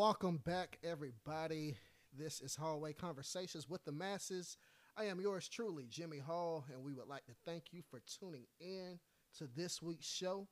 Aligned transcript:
Welcome 0.00 0.38
back, 0.46 0.78
everybody. 0.82 1.76
This 2.18 2.40
is 2.40 2.56
Hallway 2.56 2.94
Conversations 2.94 3.68
with 3.68 3.84
the 3.84 3.92
Masses. 3.92 4.56
I 4.96 5.04
am 5.04 5.20
yours 5.20 5.46
truly, 5.46 5.84
Jimmy 5.90 6.16
Hall, 6.16 6.64
and 6.72 6.82
we 6.82 6.94
would 6.94 7.06
like 7.06 7.26
to 7.26 7.34
thank 7.44 7.64
you 7.70 7.82
for 7.90 8.00
tuning 8.18 8.46
in 8.62 8.98
to 9.36 9.46
this 9.54 9.82
week's 9.82 10.10
show. 10.10 10.48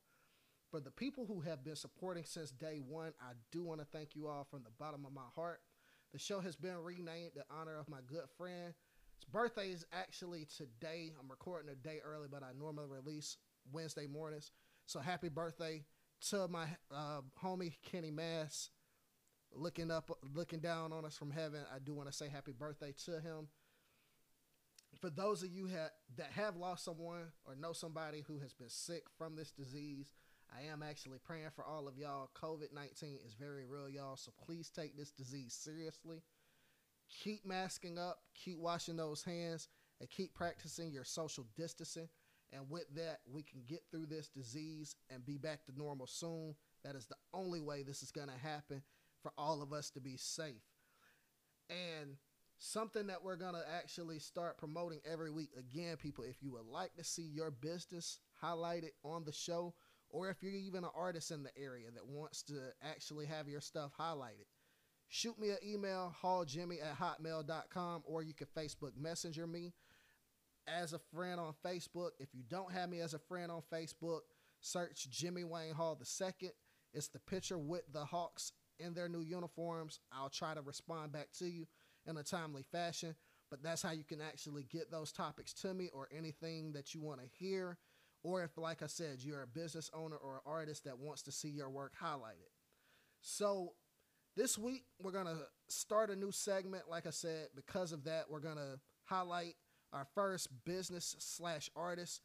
For 0.71 0.81
the 0.81 0.91
people 0.91 1.25
who 1.25 1.41
have 1.41 1.65
been 1.65 1.77
supporting 1.77 2.25
since 2.27 2.51
day 2.51 2.83
one, 2.87 3.15
I 3.23 3.33
do 3.51 3.63
want 3.63 3.81
to 3.81 3.87
thank 3.87 4.15
you 4.15 4.29
all 4.29 4.47
from 4.51 4.65
the 4.65 4.71
bottom 4.79 5.07
of 5.07 5.15
my 5.15 5.23
heart. 5.35 5.61
The 6.13 6.19
show 6.19 6.41
has 6.41 6.55
been 6.55 6.77
renamed 6.77 7.37
in 7.37 7.43
honor 7.51 7.79
of 7.79 7.89
my 7.89 8.01
good 8.07 8.29
friend. 8.37 8.75
His 9.17 9.25
birthday 9.33 9.71
is 9.71 9.87
actually 9.95 10.47
today. 10.59 11.13
I'm 11.19 11.31
recording 11.31 11.73
a 11.73 11.75
day 11.75 12.01
early, 12.05 12.29
but 12.31 12.43
I 12.43 12.51
normally 12.61 12.89
release 12.91 13.39
Wednesday 13.73 14.09
mornings. 14.09 14.53
So 14.85 15.01
happy 15.01 15.31
birthday 15.31 15.87
to 16.29 16.49
my 16.49 16.67
uh, 16.95 17.23
homie 17.43 17.77
Kenny 17.83 18.11
Mass, 18.11 18.69
looking 19.55 19.91
up, 19.91 20.11
looking 20.35 20.61
down 20.61 20.93
on 20.93 21.05
us 21.05 21.17
from 21.17 21.31
heaven. 21.31 21.61
I 21.75 21.79
do 21.79 21.95
want 21.95 22.09
to 22.11 22.17
say 22.17 22.29
happy 22.29 22.53
birthday 22.53 22.95
to 23.05 23.13
him. 23.21 23.49
For 25.01 25.11
those 25.11 25.43
of 25.43 25.51
you 25.51 25.69
ha- 25.69 25.93
that 26.17 26.33
have 26.33 26.57
lost 26.57 26.85
someone 26.85 27.33
or 27.45 27.55
know 27.55 27.73
somebody 27.73 28.25
who 28.27 28.39
has 28.41 28.53
been 28.53 28.69
sick 28.69 29.05
from 29.17 29.37
this 29.37 29.53
disease, 29.53 30.13
I 30.51 30.73
am 30.73 30.83
actually 30.83 31.19
praying 31.19 31.51
for 31.55 31.65
all 31.65 31.87
of 31.87 31.99
y'all. 31.99 32.31
COVID 32.41 32.73
19 32.73 33.19
is 33.27 33.35
very 33.35 33.65
real, 33.65 33.89
y'all. 33.89 34.17
So 34.17 34.33
please 34.45 34.71
take 34.71 34.97
this 34.97 35.11
disease 35.11 35.55
seriously. 35.55 36.23
Keep 37.23 37.47
masking 37.47 37.99
up, 37.99 38.21
keep 38.35 38.59
washing 38.59 38.97
those 38.97 39.23
hands, 39.23 39.69
and 40.01 40.11
keep 40.11 40.35
practicing 40.35 40.91
your 40.91 41.05
social 41.05 41.47
distancing. 41.57 42.09
And 42.53 42.69
with 42.71 42.87
that, 42.95 43.21
we 43.31 43.43
can 43.43 43.61
get 43.67 43.81
through 43.91 44.07
this 44.07 44.29
disease 44.29 44.97
and 45.11 45.25
be 45.25 45.37
back 45.37 45.65
to 45.67 45.79
normal 45.79 46.07
soon. 46.07 46.55
That 46.83 46.97
is 46.97 47.07
the 47.07 47.17
only 47.35 47.61
way 47.61 47.83
this 47.83 48.03
is 48.03 48.11
going 48.11 48.29
to 48.29 48.47
happen 48.49 48.83
for 49.23 49.33
all 49.37 49.63
of 49.63 49.73
us 49.73 49.91
to 49.91 50.01
be 50.01 50.17
safe. 50.17 50.63
And 51.71 52.17
something 52.59 53.07
that 53.07 53.23
we're 53.23 53.37
going 53.37 53.55
to 53.55 53.65
actually 53.77 54.19
start 54.19 54.59
promoting 54.59 55.01
every 55.11 55.31
week 55.31 55.51
again, 55.59 55.97
people, 55.97 56.25
if 56.25 56.43
you 56.43 56.53
would 56.53 56.67
like 56.67 56.95
to 56.97 57.05
see 57.05 57.23
your 57.23 57.51
business 57.51 58.21
highlighted 58.43 58.91
on 59.05 59.25
the 59.25 59.33
show, 59.33 59.75
or 60.11 60.31
if 60.31 60.43
you're 60.43 60.53
even 60.53 60.85
an 60.85 60.91
artist 60.97 61.31
in 61.31 61.43
the 61.43 61.57
area 61.57 61.91
that 61.95 62.07
wants 62.07 62.43
to 62.43 62.55
actually 62.83 63.27
have 63.27 63.49
your 63.49 63.61
stuff 63.61 63.93
highlighted, 63.99 64.47
shoot 65.09 65.39
me 65.39 65.51
an 65.51 65.59
email, 65.65 66.15
halljimmy 66.23 66.79
at 66.83 66.99
hotmail.com, 66.99 68.03
or 68.07 68.23
you 68.23 68.35
can 68.35 68.47
Facebook 68.57 68.97
Messenger 68.97 69.47
me 69.47 69.73
as 70.67 70.93
a 70.93 71.01
friend 71.15 71.41
on 71.41 71.55
Facebook. 71.65 72.11
If 72.19 72.35
you 72.35 72.43
don't 72.49 72.73
have 72.73 72.89
me 72.89 73.01
as 73.01 73.15
a 73.15 73.19
friend 73.19 73.51
on 73.51 73.63
Facebook, 73.73 74.21
search 74.61 75.09
Jimmy 75.11 75.45
Wayne 75.45 75.75
Hall 75.75 75.99
II. 76.01 76.51
It's 76.95 77.09
the 77.09 77.21
picture 77.21 77.59
with 77.59 77.83
the 77.93 78.05
Hawks 78.05 78.53
in 78.79 78.95
their 78.95 79.09
new 79.09 79.21
uniforms. 79.21 80.01
I'll 80.13 80.31
try 80.31 80.55
to 80.55 80.61
respond 80.61 81.13
back 81.13 81.29
to 81.39 81.47
you 81.47 81.67
in 82.07 82.17
a 82.17 82.23
timely 82.23 82.63
fashion, 82.63 83.15
but 83.51 83.63
that's 83.63 83.83
how 83.83 83.93
you 83.93 84.05
can 84.05 84.21
actually 84.21 84.65
get 84.65 84.91
those 84.91 85.13
topics 85.13 85.53
to 85.55 85.75
me 85.75 85.91
or 85.93 86.09
anything 86.17 86.73
that 86.73 86.95
you 86.95 87.01
want 87.01 87.21
to 87.21 87.27
hear. 87.39 87.79
Or 88.23 88.43
if, 88.43 88.59
like 88.59 88.83
I 88.83 88.87
said, 88.87 89.19
you're 89.21 89.43
a 89.43 89.47
business 89.47 89.91
owner 89.95 90.17
or 90.17 90.37
an 90.37 90.41
artist 90.45 90.85
that 90.85 90.99
wants 90.99 91.23
to 91.23 91.33
see 91.33 91.49
your 91.49 91.71
work 91.71 91.93
highlighted. 92.03 92.51
So, 93.21 93.75
this 94.37 94.57
week 94.57 94.85
we're 95.03 95.13
going 95.13 95.27
to 95.27 95.39
start 95.69 96.11
a 96.11 96.17
new 96.17 96.31
segment. 96.31 96.85
Like 96.89 97.07
I 97.07 97.11
said, 97.11 97.49
because 97.57 97.93
of 97.93 98.05
that, 98.05 98.27
we're 98.31 98.41
going 98.41 98.57
to 98.57 98.79
highlight 99.05 99.55
our 99.93 100.07
first 100.15 100.49
business 100.65 101.17
slash 101.19 101.71
artist 101.75 102.23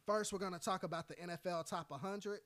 First, 0.07 0.33
we're 0.33 0.39
going 0.39 0.53
to 0.53 0.59
talk 0.59 0.81
about 0.81 1.07
the 1.07 1.13
NFL 1.13 1.69
Top 1.69 1.91
100, 1.91 2.39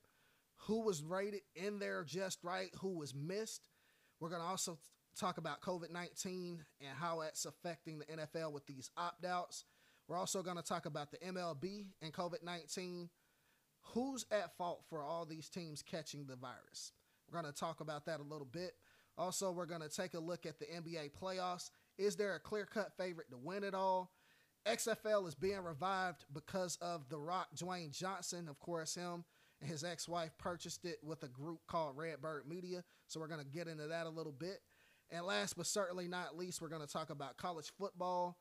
who 0.62 0.84
was 0.84 1.04
rated 1.04 1.42
in 1.56 1.80
there 1.80 2.04
just 2.04 2.44
right, 2.44 2.70
who 2.82 2.98
was 2.98 3.14
missed. 3.14 3.62
We're 4.20 4.30
going 4.30 4.42
to 4.42 4.48
also 4.48 4.78
talk 5.18 5.38
about 5.38 5.62
COVID 5.62 5.92
19 5.92 6.64
and 6.80 6.98
how 6.98 7.22
it's 7.22 7.46
affecting 7.46 8.00
the 8.00 8.06
NFL 8.06 8.52
with 8.52 8.66
these 8.66 8.90
opt 8.98 9.26
outs. 9.26 9.66
We're 10.08 10.18
also 10.18 10.42
going 10.42 10.58
to 10.58 10.64
talk 10.64 10.86
about 10.86 11.12
the 11.12 11.18
MLB 11.18 11.88
and 12.02 12.14
COVID 12.14 12.44
19. 12.44 13.10
Who's 13.94 14.26
at 14.32 14.58
fault 14.58 14.84
for 14.90 15.04
all 15.04 15.26
these 15.26 15.50
teams 15.50 15.82
catching 15.82 16.26
the 16.26 16.36
virus? 16.36 16.92
We're 17.30 17.42
going 17.42 17.52
to 17.52 17.58
talk 17.58 17.80
about 17.80 18.06
that 18.06 18.20
a 18.20 18.24
little 18.24 18.48
bit. 18.50 18.74
Also, 19.18 19.52
we're 19.52 19.66
going 19.66 19.82
to 19.82 19.90
take 19.90 20.14
a 20.14 20.20
look 20.20 20.46
at 20.46 20.60
the 20.60 20.66
NBA 20.66 21.12
playoffs. 21.20 21.72
Is 21.98 22.16
there 22.16 22.36
a 22.36 22.40
clear 22.40 22.66
cut 22.66 22.92
favorite 22.98 23.32
to 23.32 23.38
win 23.38 23.64
it 23.64 23.74
all? 23.74 24.12
XFL 24.68 25.28
is 25.28 25.36
being 25.36 25.64
revived 25.64 26.26
because 26.34 26.78
of 26.82 27.08
The 27.10 27.18
Rock, 27.18 27.48
Dwayne 27.56 27.92
Johnson. 27.92 28.48
Of 28.50 28.60
course, 28.60 28.96
him 28.96 29.24
and 29.62 29.70
his 29.70 29.84
ex 29.84 30.08
wife 30.08 30.32
purchased 30.38 30.86
it 30.86 31.00
with 31.04 31.24
a 31.24 31.28
group 31.28 31.60
called 31.68 31.98
Redbird 31.98 32.48
Media. 32.48 32.84
So 33.08 33.20
we're 33.20 33.28
going 33.28 33.44
to 33.44 33.46
get 33.46 33.68
into 33.68 33.88
that 33.88 34.06
a 34.06 34.10
little 34.10 34.32
bit. 34.32 34.60
And 35.10 35.26
last 35.26 35.56
but 35.56 35.66
certainly 35.66 36.08
not 36.08 36.38
least, 36.38 36.62
we're 36.62 36.68
going 36.68 36.86
to 36.86 36.92
talk 36.92 37.10
about 37.10 37.38
college 37.38 37.72
football 37.78 38.38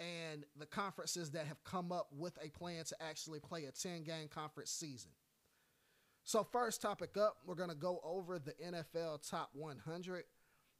and 0.00 0.44
the 0.58 0.66
conferences 0.66 1.30
that 1.32 1.46
have 1.46 1.62
come 1.64 1.92
up 1.92 2.08
with 2.12 2.36
a 2.42 2.48
plan 2.50 2.84
to 2.84 2.96
actually 3.02 3.40
play 3.40 3.64
a 3.64 3.72
10 3.72 4.04
game 4.04 4.28
conference 4.28 4.70
season. 4.70 5.10
So, 6.24 6.42
first 6.42 6.80
topic 6.80 7.16
up, 7.16 7.36
we're 7.44 7.54
going 7.54 7.68
to 7.68 7.74
go 7.74 8.00
over 8.02 8.38
the 8.38 8.54
NFL 8.64 9.28
Top 9.28 9.50
100. 9.52 10.24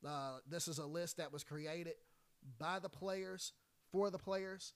Uh, 0.06 0.38
this 0.48 0.68
is 0.68 0.78
a 0.78 0.86
list 0.86 1.18
that 1.18 1.32
was 1.32 1.44
created 1.44 1.94
by 2.58 2.78
the 2.78 2.88
players 2.88 3.52
for 3.92 4.10
the 4.10 4.18
players. 4.18 4.72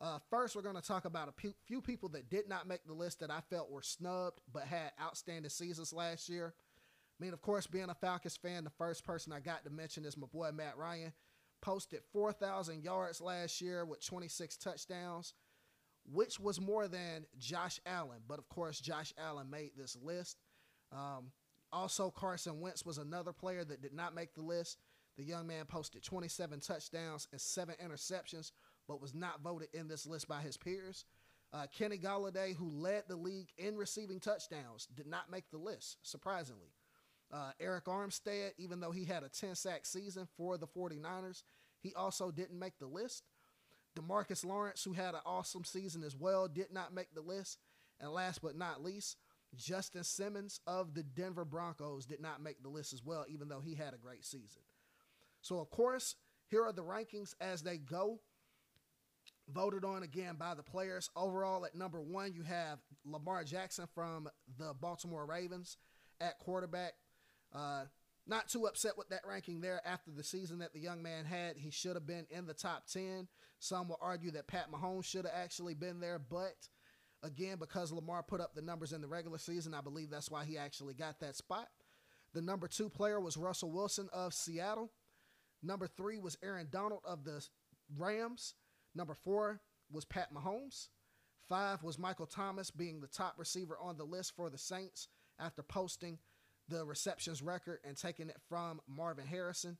Uh, 0.00 0.18
first, 0.30 0.54
we're 0.54 0.62
going 0.62 0.76
to 0.76 0.82
talk 0.82 1.04
about 1.04 1.28
a 1.28 1.32
few, 1.32 1.52
few 1.66 1.80
people 1.80 2.08
that 2.10 2.30
did 2.30 2.48
not 2.48 2.68
make 2.68 2.84
the 2.86 2.92
list 2.92 3.20
that 3.20 3.30
I 3.30 3.40
felt 3.50 3.70
were 3.70 3.82
snubbed 3.82 4.40
but 4.52 4.62
had 4.64 4.92
outstanding 5.00 5.50
seasons 5.50 5.92
last 5.92 6.28
year. 6.28 6.54
I 7.20 7.24
mean, 7.24 7.32
of 7.32 7.42
course, 7.42 7.66
being 7.66 7.90
a 7.90 7.94
Falcons 7.94 8.36
fan, 8.36 8.62
the 8.62 8.70
first 8.70 9.04
person 9.04 9.32
I 9.32 9.40
got 9.40 9.64
to 9.64 9.70
mention 9.70 10.04
is 10.04 10.16
my 10.16 10.28
boy 10.32 10.50
Matt 10.52 10.76
Ryan. 10.76 11.12
Posted 11.60 12.00
4,000 12.12 12.84
yards 12.84 13.20
last 13.20 13.60
year 13.60 13.84
with 13.84 14.04
26 14.04 14.56
touchdowns 14.58 15.34
which 16.12 16.40
was 16.40 16.60
more 16.60 16.88
than 16.88 17.26
Josh 17.38 17.80
Allen. 17.86 18.18
But 18.26 18.38
of 18.38 18.48
course, 18.48 18.80
Josh 18.80 19.12
Allen 19.18 19.50
made 19.50 19.72
this 19.76 19.96
list. 20.02 20.38
Um, 20.92 21.30
also, 21.70 22.10
Carson 22.10 22.60
Wentz 22.60 22.86
was 22.86 22.98
another 22.98 23.32
player 23.32 23.64
that 23.64 23.82
did 23.82 23.92
not 23.92 24.14
make 24.14 24.34
the 24.34 24.42
list. 24.42 24.78
The 25.16 25.24
young 25.24 25.46
man 25.46 25.66
posted 25.66 26.02
27 26.02 26.60
touchdowns 26.60 27.28
and 27.32 27.40
seven 27.40 27.74
interceptions, 27.84 28.52
but 28.88 29.00
was 29.00 29.14
not 29.14 29.42
voted 29.42 29.68
in 29.72 29.86
this 29.86 30.06
list 30.06 30.26
by 30.26 30.40
his 30.40 30.56
peers. 30.56 31.04
Uh, 31.52 31.66
Kenny 31.76 31.98
Golladay, 31.98 32.54
who 32.56 32.70
led 32.70 33.04
the 33.08 33.16
league 33.16 33.48
in 33.56 33.76
receiving 33.76 34.20
touchdowns, 34.20 34.88
did 34.96 35.06
not 35.06 35.30
make 35.30 35.50
the 35.50 35.58
list, 35.58 35.98
surprisingly. 36.02 36.72
Uh, 37.32 37.52
Arik 37.62 37.84
Armstead, 37.84 38.52
even 38.58 38.80
though 38.80 38.90
he 38.90 39.04
had 39.04 39.22
a 39.22 39.28
10 39.28 39.54
sack 39.54 39.86
season 39.86 40.26
for 40.36 40.56
the 40.56 40.66
49ers, 40.66 41.42
he 41.80 41.94
also 41.94 42.30
didn't 42.30 42.58
make 42.58 42.78
the 42.78 42.86
list. 42.86 43.24
Demarcus 43.96 44.44
Lawrence, 44.44 44.82
who 44.84 44.92
had 44.92 45.14
an 45.14 45.20
awesome 45.26 45.64
season 45.64 46.02
as 46.02 46.16
well, 46.16 46.48
did 46.48 46.72
not 46.72 46.94
make 46.94 47.14
the 47.14 47.20
list. 47.20 47.58
And 48.00 48.10
last 48.12 48.42
but 48.42 48.56
not 48.56 48.82
least, 48.82 49.16
Justin 49.56 50.04
Simmons 50.04 50.60
of 50.66 50.94
the 50.94 51.02
Denver 51.02 51.44
Broncos 51.44 52.06
did 52.06 52.20
not 52.20 52.42
make 52.42 52.62
the 52.62 52.68
list 52.68 52.92
as 52.92 53.04
well, 53.04 53.24
even 53.28 53.48
though 53.48 53.60
he 53.60 53.74
had 53.74 53.94
a 53.94 53.98
great 53.98 54.24
season. 54.24 54.62
So, 55.40 55.58
of 55.58 55.70
course, 55.70 56.14
here 56.48 56.64
are 56.64 56.72
the 56.72 56.82
rankings 56.82 57.34
as 57.40 57.62
they 57.62 57.78
go. 57.78 58.20
Voted 59.52 59.84
on 59.84 60.02
again 60.02 60.36
by 60.38 60.54
the 60.54 60.62
players. 60.62 61.08
Overall, 61.16 61.64
at 61.64 61.74
number 61.74 62.00
one, 62.00 62.34
you 62.34 62.42
have 62.42 62.78
Lamar 63.06 63.44
Jackson 63.44 63.86
from 63.94 64.28
the 64.58 64.74
Baltimore 64.78 65.24
Ravens 65.24 65.78
at 66.20 66.38
quarterback. 66.38 66.92
Uh, 67.54 67.84
not 68.26 68.48
too 68.48 68.66
upset 68.66 68.98
with 68.98 69.08
that 69.08 69.22
ranking 69.26 69.62
there 69.62 69.80
after 69.86 70.10
the 70.10 70.22
season 70.22 70.58
that 70.58 70.74
the 70.74 70.80
young 70.80 71.02
man 71.02 71.24
had. 71.24 71.56
He 71.56 71.70
should 71.70 71.96
have 71.96 72.06
been 72.06 72.26
in 72.30 72.46
the 72.46 72.52
top 72.52 72.86
10. 72.92 73.26
Some 73.58 73.88
will 73.88 73.98
argue 74.02 74.30
that 74.32 74.46
Pat 74.46 74.70
Mahomes 74.70 75.06
should 75.06 75.24
have 75.24 75.34
actually 75.34 75.74
been 75.74 75.98
there, 75.98 76.18
but 76.18 76.68
again, 77.22 77.56
because 77.58 77.90
Lamar 77.90 78.22
put 78.22 78.40
up 78.40 78.54
the 78.54 78.62
numbers 78.62 78.92
in 78.92 79.00
the 79.00 79.08
regular 79.08 79.38
season, 79.38 79.74
I 79.74 79.80
believe 79.80 80.10
that's 80.10 80.30
why 80.30 80.44
he 80.44 80.58
actually 80.58 80.94
got 80.94 81.20
that 81.20 81.36
spot. 81.36 81.68
The 82.34 82.42
number 82.42 82.68
two 82.68 82.90
player 82.90 83.18
was 83.18 83.36
Russell 83.36 83.72
Wilson 83.72 84.08
of 84.12 84.34
Seattle. 84.34 84.92
Number 85.62 85.86
three 85.86 86.18
was 86.18 86.36
Aaron 86.42 86.68
Donald 86.70 87.00
of 87.04 87.24
the 87.24 87.44
Rams. 87.96 88.54
Number 88.98 89.14
four 89.14 89.60
was 89.92 90.04
Pat 90.04 90.34
Mahomes. 90.34 90.88
Five 91.48 91.84
was 91.84 92.00
Michael 92.00 92.26
Thomas 92.26 92.72
being 92.72 93.00
the 93.00 93.06
top 93.06 93.34
receiver 93.38 93.78
on 93.80 93.96
the 93.96 94.02
list 94.02 94.34
for 94.34 94.50
the 94.50 94.58
Saints 94.58 95.06
after 95.38 95.62
posting 95.62 96.18
the 96.68 96.84
receptions 96.84 97.40
record 97.40 97.78
and 97.86 97.96
taking 97.96 98.28
it 98.28 98.38
from 98.48 98.80
Marvin 98.88 99.24
Harrison. 99.24 99.78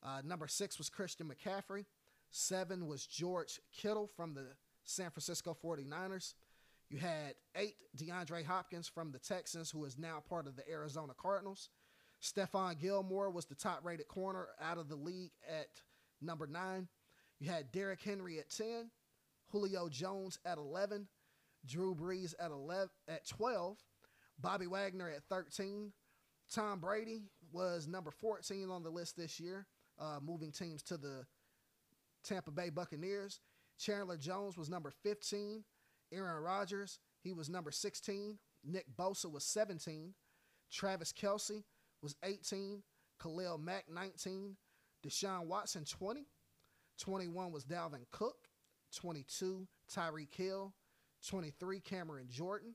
Uh, 0.00 0.22
number 0.24 0.46
six 0.46 0.78
was 0.78 0.88
Christian 0.88 1.28
McCaffrey. 1.28 1.86
Seven 2.30 2.86
was 2.86 3.04
George 3.04 3.60
Kittle 3.76 4.08
from 4.16 4.32
the 4.32 4.46
San 4.84 5.10
Francisco 5.10 5.56
49ers. 5.60 6.34
You 6.88 6.98
had 6.98 7.34
eight 7.56 7.74
DeAndre 7.96 8.44
Hopkins 8.44 8.86
from 8.86 9.10
the 9.10 9.18
Texans, 9.18 9.72
who 9.72 9.84
is 9.84 9.98
now 9.98 10.22
part 10.28 10.46
of 10.46 10.54
the 10.54 10.70
Arizona 10.70 11.14
Cardinals. 11.20 11.68
Stephon 12.22 12.80
Gilmore 12.80 13.28
was 13.28 13.46
the 13.46 13.56
top 13.56 13.84
rated 13.84 14.06
corner 14.06 14.46
out 14.62 14.78
of 14.78 14.88
the 14.88 14.94
league 14.94 15.32
at 15.48 15.66
number 16.20 16.46
nine. 16.46 16.86
You 17.42 17.50
had 17.50 17.72
Derrick 17.72 18.00
Henry 18.00 18.38
at 18.38 18.50
10, 18.50 18.88
Julio 19.50 19.88
Jones 19.88 20.38
at 20.44 20.58
11, 20.58 21.08
Drew 21.66 21.92
Brees 21.92 22.34
at 22.38 22.52
11 22.52 22.88
at 23.08 23.26
12, 23.26 23.78
Bobby 24.38 24.68
Wagner 24.68 25.10
at 25.10 25.24
13. 25.28 25.92
Tom 26.54 26.78
Brady 26.78 27.24
was 27.50 27.88
number 27.88 28.12
14 28.12 28.70
on 28.70 28.84
the 28.84 28.90
list 28.90 29.16
this 29.16 29.40
year, 29.40 29.66
uh, 29.98 30.20
moving 30.22 30.52
teams 30.52 30.84
to 30.84 30.96
the 30.96 31.26
Tampa 32.22 32.52
Bay 32.52 32.70
Buccaneers. 32.70 33.40
Chandler 33.76 34.18
Jones 34.18 34.56
was 34.56 34.70
number 34.70 34.92
15. 35.02 35.64
Aaron 36.12 36.44
Rodgers, 36.44 37.00
he 37.24 37.32
was 37.32 37.50
number 37.50 37.72
16. 37.72 38.38
Nick 38.62 38.86
Bosa 38.96 39.28
was 39.28 39.42
17. 39.42 40.14
Travis 40.70 41.12
Kelce 41.12 41.64
was 42.04 42.14
18. 42.22 42.84
Khalil 43.20 43.58
Mack, 43.58 43.86
19. 43.92 44.56
Deshaun 45.04 45.46
Watson, 45.46 45.84
20. 45.84 46.28
21 47.02 47.50
was 47.50 47.64
Dalvin 47.64 48.06
Cook. 48.12 48.48
22, 48.94 49.66
Tyreek 49.92 50.32
Hill. 50.34 50.72
23, 51.26 51.80
Cameron 51.80 52.26
Jordan. 52.30 52.74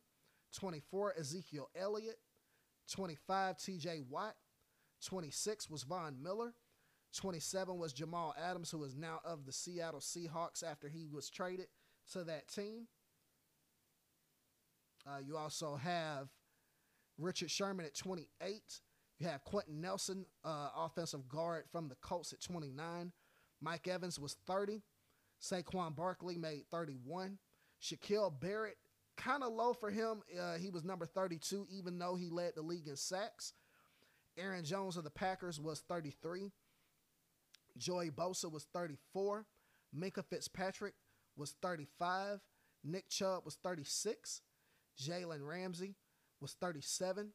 24, 0.54 1.14
Ezekiel 1.18 1.70
Elliott. 1.76 2.18
25, 2.92 3.58
TJ 3.58 4.06
Watt. 4.10 4.36
26 5.06 5.70
was 5.70 5.84
Von 5.84 6.22
Miller. 6.22 6.54
27 7.16 7.78
was 7.78 7.94
Jamal 7.94 8.36
Adams, 8.38 8.70
who 8.70 8.84
is 8.84 8.96
now 8.96 9.22
of 9.24 9.46
the 9.46 9.54
Seattle 9.54 10.02
Seahawks 10.02 10.62
after 10.62 10.90
he 10.90 11.08
was 11.10 11.30
traded 11.30 11.68
to 12.12 12.26
that 12.26 12.50
team. 12.50 12.88
Uh, 15.08 15.20
you 15.26 15.38
also 15.38 15.78
have 15.78 16.28
Richard 17.18 17.50
Sherman 17.50 17.86
at 17.86 17.96
28. 17.96 18.82
You 19.20 19.28
have 19.28 19.46
Quenton 19.46 19.80
Nelson, 19.80 20.26
uh, 20.44 20.70
offensive 20.76 21.30
guard 21.30 21.64
from 21.72 21.88
the 21.88 21.96
Colts 21.96 22.34
at 22.34 22.42
29. 22.42 23.14
Mike 23.62 23.88
Evans 23.88 24.20
was 24.20 24.36
30. 24.46 24.82
Saquon 25.42 25.96
Barkley 25.96 26.38
made 26.38 26.64
31. 26.72 27.38
Shaquille 27.82 28.40
Barrett, 28.40 28.78
kind 29.16 29.44
of 29.44 29.54
low 29.54 29.74
for 29.74 29.90
him. 29.90 30.22
Uh, 30.40 30.58
he 30.58 30.70
was 30.70 30.84
number 30.84 31.06
32, 31.06 31.68
even 31.70 32.00
though 32.00 32.16
he 32.16 32.30
led 32.30 32.54
the 32.56 32.62
league 32.62 32.88
in 32.88 32.96
sacks. 32.96 33.54
Aaron 34.38 34.64
Jones 34.64 34.98
of 34.98 35.04
the 35.04 35.10
Packers 35.10 35.60
was 35.60 35.82
33. 35.88 36.52
Joey 37.78 38.10
Bosa 38.10 38.52
was 38.52 38.68
34. 38.74 39.46
Minkah 39.96 40.26
Fitzpatrick 40.26 40.94
was 41.36 41.56
35. 41.62 42.42
Nick 42.84 43.10
Chubb 43.10 43.46
was 43.46 43.56
36. 43.64 44.42
Jalen 45.00 45.48
Ramsey 45.48 45.96
was 46.40 46.54
37. 46.54 47.32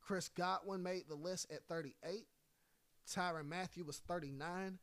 Chris 0.00 0.28
Godwin 0.28 0.82
made 0.82 1.04
the 1.08 1.14
list 1.14 1.50
at 1.50 1.66
38. 1.68 2.26
Tyrann 3.08 3.48
Mathieu 3.48 3.84
was 3.84 3.98
39. 4.06 4.78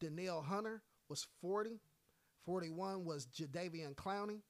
Danielle 0.00 0.42
Hunter 0.42 0.82
was 1.08 1.26
40. 1.40 1.80
41 2.44 3.04
was 3.04 3.26
Jadeveon 3.26 3.94
Clowney. 3.94 4.40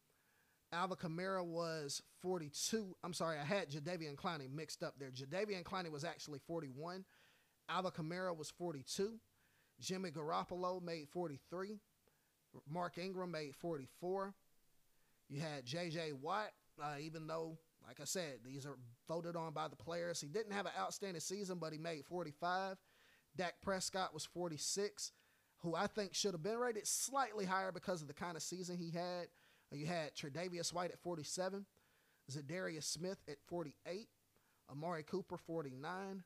Alvin 0.73 0.97
Kamara 0.97 1.45
was 1.45 2.03
42. 2.21 2.95
I'm 3.03 3.15
sorry, 3.15 3.39
I 3.39 3.45
had 3.45 3.71
Jadeveon 3.71 4.17
Clowney 4.17 4.51
mixed 4.51 4.83
up 4.83 4.95
there. 4.99 5.11
Jadeveon 5.11 5.63
Clowney 5.63 5.91
was 5.91 6.05
actually 6.05 6.41
41. 6.47 7.05
Alvin 7.69 7.91
Kamara 7.91 8.37
was 8.37 8.51
42. 8.51 9.15
Jimmy 9.81 10.11
Garoppolo 10.11 10.83
made 10.83 11.09
43. 11.09 11.79
Mark 12.69 12.99
Ingram 12.99 13.31
made 13.31 13.55
44. 13.55 14.35
You 15.29 15.41
had 15.41 15.65
J.J. 15.65 16.13
Watt, 16.13 16.51
uh, 16.83 16.97
even 17.01 17.27
though, 17.27 17.59
like 17.87 18.01
I 18.01 18.05
said, 18.05 18.41
these 18.45 18.67
are 18.67 18.79
voted 19.07 19.37
on 19.37 19.53
by 19.53 19.69
the 19.69 19.77
players. 19.77 20.21
He 20.21 20.29
didn't 20.29 20.53
have 20.53 20.67
an 20.67 20.73
outstanding 20.79 21.21
season, 21.21 21.59
but 21.59 21.73
he 21.73 21.79
made 21.79 22.05
45. 22.07 22.77
Dak 23.37 23.55
Prescott 23.63 24.15
was 24.15 24.25
46, 24.25 25.13
who 25.63 25.75
I 25.75 25.87
think 25.87 26.15
should 26.15 26.33
have 26.33 26.43
been 26.43 26.59
rated 26.59 26.87
slightly 26.87 27.45
higher 27.45 27.73
because 27.73 28.03
of 28.03 28.09
the 28.09 28.15
kind 28.15 28.37
of 28.37 28.43
season 28.43 28.77
he 28.77 28.91
had. 28.91 29.29
You 29.73 29.87
had 29.87 30.15
Tre'Davious 30.15 30.73
White 30.73 30.93
at 30.93 31.01
47, 31.01 31.67
Za'Darius 32.31 32.85
Smith 32.85 33.19
at 33.29 33.37
48, 33.49 34.09
Amari 34.71 35.03
Cooper 35.03 35.37
49, 35.37 36.23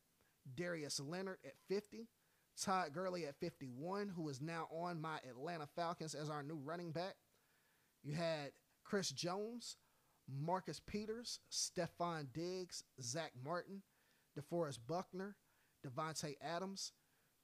Darius 0.55 1.01
Leonard 1.01 1.39
at 1.45 1.55
50, 1.69 2.09
Todd 2.61 2.93
Gurley 2.93 3.27
at 3.27 3.37
51, 3.37 4.13
who 4.15 4.29
is 4.29 4.41
now 4.41 4.69
on 4.71 5.01
my 5.01 5.19
Atlanta 5.29 5.67
Falcons 5.67 6.15
as 6.15 6.31
our 6.31 6.43
new 6.43 6.61
running 6.63 6.93
back. 6.93 7.17
You 8.03 8.15
had 8.15 8.53
Chris 8.85 9.11
Jones, 9.11 9.77
Marcus 10.29 10.81
Peters, 10.81 11.41
Stefon 11.51 12.33
Diggs, 12.33 12.85
Zack 13.01 13.33
Martin, 13.45 13.83
DeForest 14.39 14.79
Buckner, 14.87 15.37
Davante 15.85 16.35
Adams, 16.41 16.93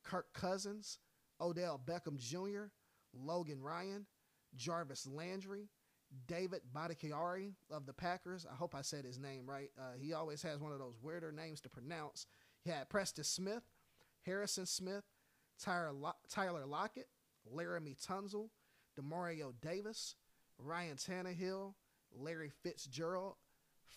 Kirk 0.05 0.33
Cousins, 0.33 0.99
Odell 1.41 1.81
Beckham 1.85 2.19
Jr., 2.19 2.71
Logan 3.15 3.61
Ryan, 3.61 4.07
Jarvis 4.57 5.07
Landry, 5.07 5.69
David 6.27 6.61
Bakhtiari 6.73 7.55
of 7.71 7.87
the 7.87 7.93
Packers. 7.93 8.47
I 8.51 8.55
hope 8.55 8.75
I 8.75 8.83
said 8.83 9.05
his 9.05 9.19
name 9.19 9.47
right. 9.47 9.71
Uh, 9.79 9.97
he 9.99 10.13
always 10.13 10.43
has 10.43 10.61
one 10.61 10.73
of 10.73 10.79
those 10.79 10.99
weirder 11.03 11.33
names 11.33 11.61
to 11.63 11.69
pronounce. 11.69 12.27
He 12.65 12.71
had 12.71 12.89
Preston 12.89 13.25
Smith, 13.25 13.63
Harrison 14.25 14.67
Smith, 14.67 15.05
Tyler, 15.63 15.93
Lo- 15.93 16.13
Tyler 16.29 16.67
Lockett, 16.67 17.09
Laremy 17.55 17.97
Tunsil, 18.05 18.51
Demario 18.99 19.53
Davis, 19.61 20.17
Ryan 20.59 20.97
Tannehill, 20.97 21.75
Larry 22.17 22.51
Fitzgerald, 22.63 23.35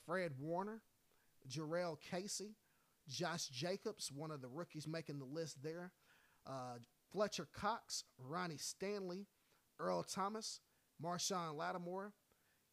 Fred 0.05 0.33
Warner, 0.39 0.81
Jurrell 1.49 1.97
Casey, 1.99 2.55
Josh 3.07 3.47
Jacobs, 3.47 4.11
one 4.11 4.31
of 4.31 4.41
the 4.41 4.47
rookies 4.47 4.87
making 4.87 5.19
the 5.19 5.25
list 5.25 5.63
there, 5.63 5.91
uh, 6.45 6.77
Fletcher 7.11 7.47
Cox, 7.53 8.03
Ronnie 8.17 8.57
Stanley, 8.57 9.27
Earl 9.79 10.03
Thomas, 10.03 10.59
Marshon 11.03 11.55
Lattimore, 11.55 12.13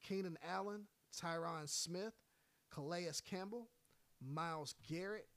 Keenan 0.07 0.39
Allen, 0.49 0.87
Tyron 1.17 1.69
Smith, 1.69 2.15
Calais 2.73 3.09
Campbell, 3.29 3.69
Myles 4.21 4.75
Garrett, 4.89 5.29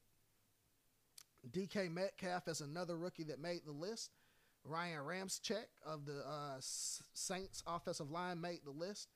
DK 1.49 1.91
Metcalf 1.91 2.47
as 2.47 2.61
another 2.61 2.97
rookie 2.97 3.23
that 3.23 3.39
made 3.39 3.61
the 3.65 3.71
list. 3.71 4.11
Ryan 4.63 4.99
Ramczyk 4.99 5.65
of 5.83 6.05
the 6.05 6.19
uh, 6.19 6.57
Saints 6.59 7.63
offensive 7.65 8.11
line 8.11 8.39
made 8.39 8.59
the 8.63 8.71
list. 8.71 9.07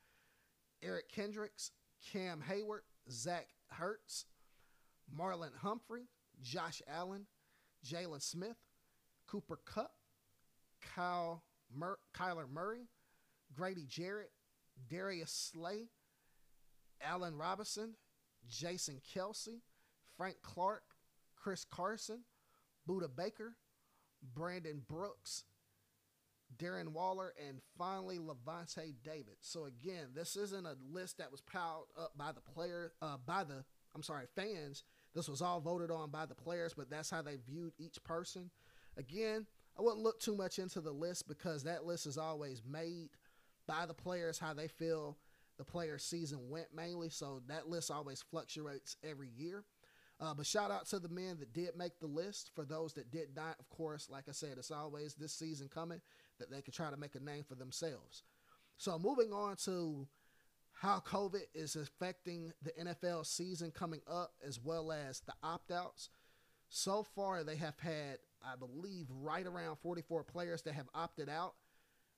Eric 0.82 1.12
Kendricks, 1.12 1.72
Cam 2.12 2.44
Heyward, 2.48 2.82
Zach 3.12 3.48
Ertz, 3.80 4.26
Marlon 5.16 5.56
Humphrey, 5.62 6.08
Josh 6.42 6.82
Allen, 6.88 7.28
Jaylon 7.86 8.22
Smith, 8.22 8.58
Cooper 9.36 9.60
Kupp, 9.66 9.92
Kyle 10.96 11.44
Mur- 11.70 12.00
Kyler 12.18 12.50
Murray, 12.50 12.88
Grady 13.54 13.86
Jarrett, 13.86 14.32
Darius 14.90 15.52
Slay, 15.52 15.90
Allen 17.02 17.36
Robinson, 17.36 17.96
Jason 18.48 19.02
Kelce, 19.14 19.60
Frank 20.16 20.38
Clark, 20.42 20.84
Chris 21.36 21.66
Carson, 21.66 22.22
Budda 22.88 23.14
Baker, 23.14 23.58
Brandon 24.24 24.82
Brooks, 24.88 25.44
Darren 26.56 26.94
Waller, 26.94 27.34
and 27.46 27.60
finally 27.78 28.20
Lavonte 28.20 28.94
David. 29.04 29.36
So 29.42 29.66
again, 29.66 30.12
this 30.16 30.38
isn't 30.38 30.66
a 30.66 30.78
list 30.90 31.18
that 31.18 31.30
was 31.30 31.42
piled 31.42 31.88
up 32.00 32.14
by 32.18 32.32
the 32.32 32.40
player, 32.40 32.94
uh, 33.02 33.18
by 33.26 33.44
the 33.44 33.66
I'm 33.94 34.04
sorry, 34.04 34.28
fans. 34.34 34.84
This 35.14 35.28
was 35.28 35.42
all 35.42 35.60
voted 35.60 35.92
on 35.92 36.10
by 36.10 36.26
the 36.26 36.36
players, 36.36 36.74
but 36.74 36.90
that's 36.90 37.10
how 37.10 37.22
they 37.22 37.38
viewed 37.38 37.74
each 37.78 38.02
person. 38.04 38.50
Again, 38.98 39.46
I 39.78 39.82
wouldn't 39.82 40.04
look 40.04 40.20
too 40.20 40.36
much 40.36 40.60
into 40.60 40.82
the 40.82 40.92
list 40.92 41.28
because 41.28 41.64
that 41.64 41.86
list 41.86 42.06
is 42.06 42.18
always 42.18 42.62
made 42.68 43.10
by 43.68 43.86
the 43.86 43.94
players 43.94 44.40
how 44.40 44.54
they 44.54 44.68
feel 44.68 45.18
the 45.58 45.64
player 45.64 45.98
season 45.98 46.50
went 46.50 46.68
mainly. 46.74 47.10
So 47.10 47.42
that 47.48 47.68
list 47.68 47.92
always 47.92 48.22
fluctuates 48.22 48.98
every 49.04 49.30
year. 49.36 49.64
Uh, 50.20 50.34
but 50.34 50.46
shout 50.46 50.72
out 50.72 50.86
to 50.88 51.00
the 51.00 51.10
men 51.10 51.38
that 51.40 51.54
did 51.54 51.76
make 51.76 52.00
the 52.00 52.08
list. 52.08 52.52
For 52.56 52.64
those 52.64 52.94
that 52.94 53.12
did 53.12 53.36
not, 53.36 53.58
of 53.60 53.70
course, 53.70 54.10
like 54.10 54.26
I 54.30 54.32
said, 54.32 54.58
it's 54.58 54.72
always 54.72 55.14
this 55.14 55.34
season 55.34 55.68
coming 55.68 56.00
that 56.40 56.50
they 56.50 56.62
can 56.62 56.74
try 56.74 56.90
to 56.90 56.98
make 56.98 57.16
a 57.16 57.20
name 57.20 57.44
for 57.44 57.56
themselves. 57.56 58.24
So 58.78 58.98
moving 58.98 59.34
on 59.34 59.58
to 59.66 60.08
how 60.74 61.02
COVID 61.06 61.44
is 61.54 61.76
affecting 61.76 62.52
the 62.62 62.72
NFL 62.72 63.26
season 63.26 63.72
coming 63.72 64.02
up, 64.08 64.34
as 64.46 64.60
well 64.60 64.92
as 64.92 65.22
the 65.22 65.34
opt 65.44 65.72
outs. 65.72 66.10
So 66.70 67.04
far, 67.04 67.44
they 67.44 67.56
have 67.58 67.80
had, 67.80 68.18
I 68.44 68.56
believe, 68.56 69.08
right 69.10 69.46
around 69.46 69.78
44 69.78 70.24
players 70.24 70.62
that 70.64 70.74
have 70.74 70.90
opted 70.94 71.30
out. 71.30 71.54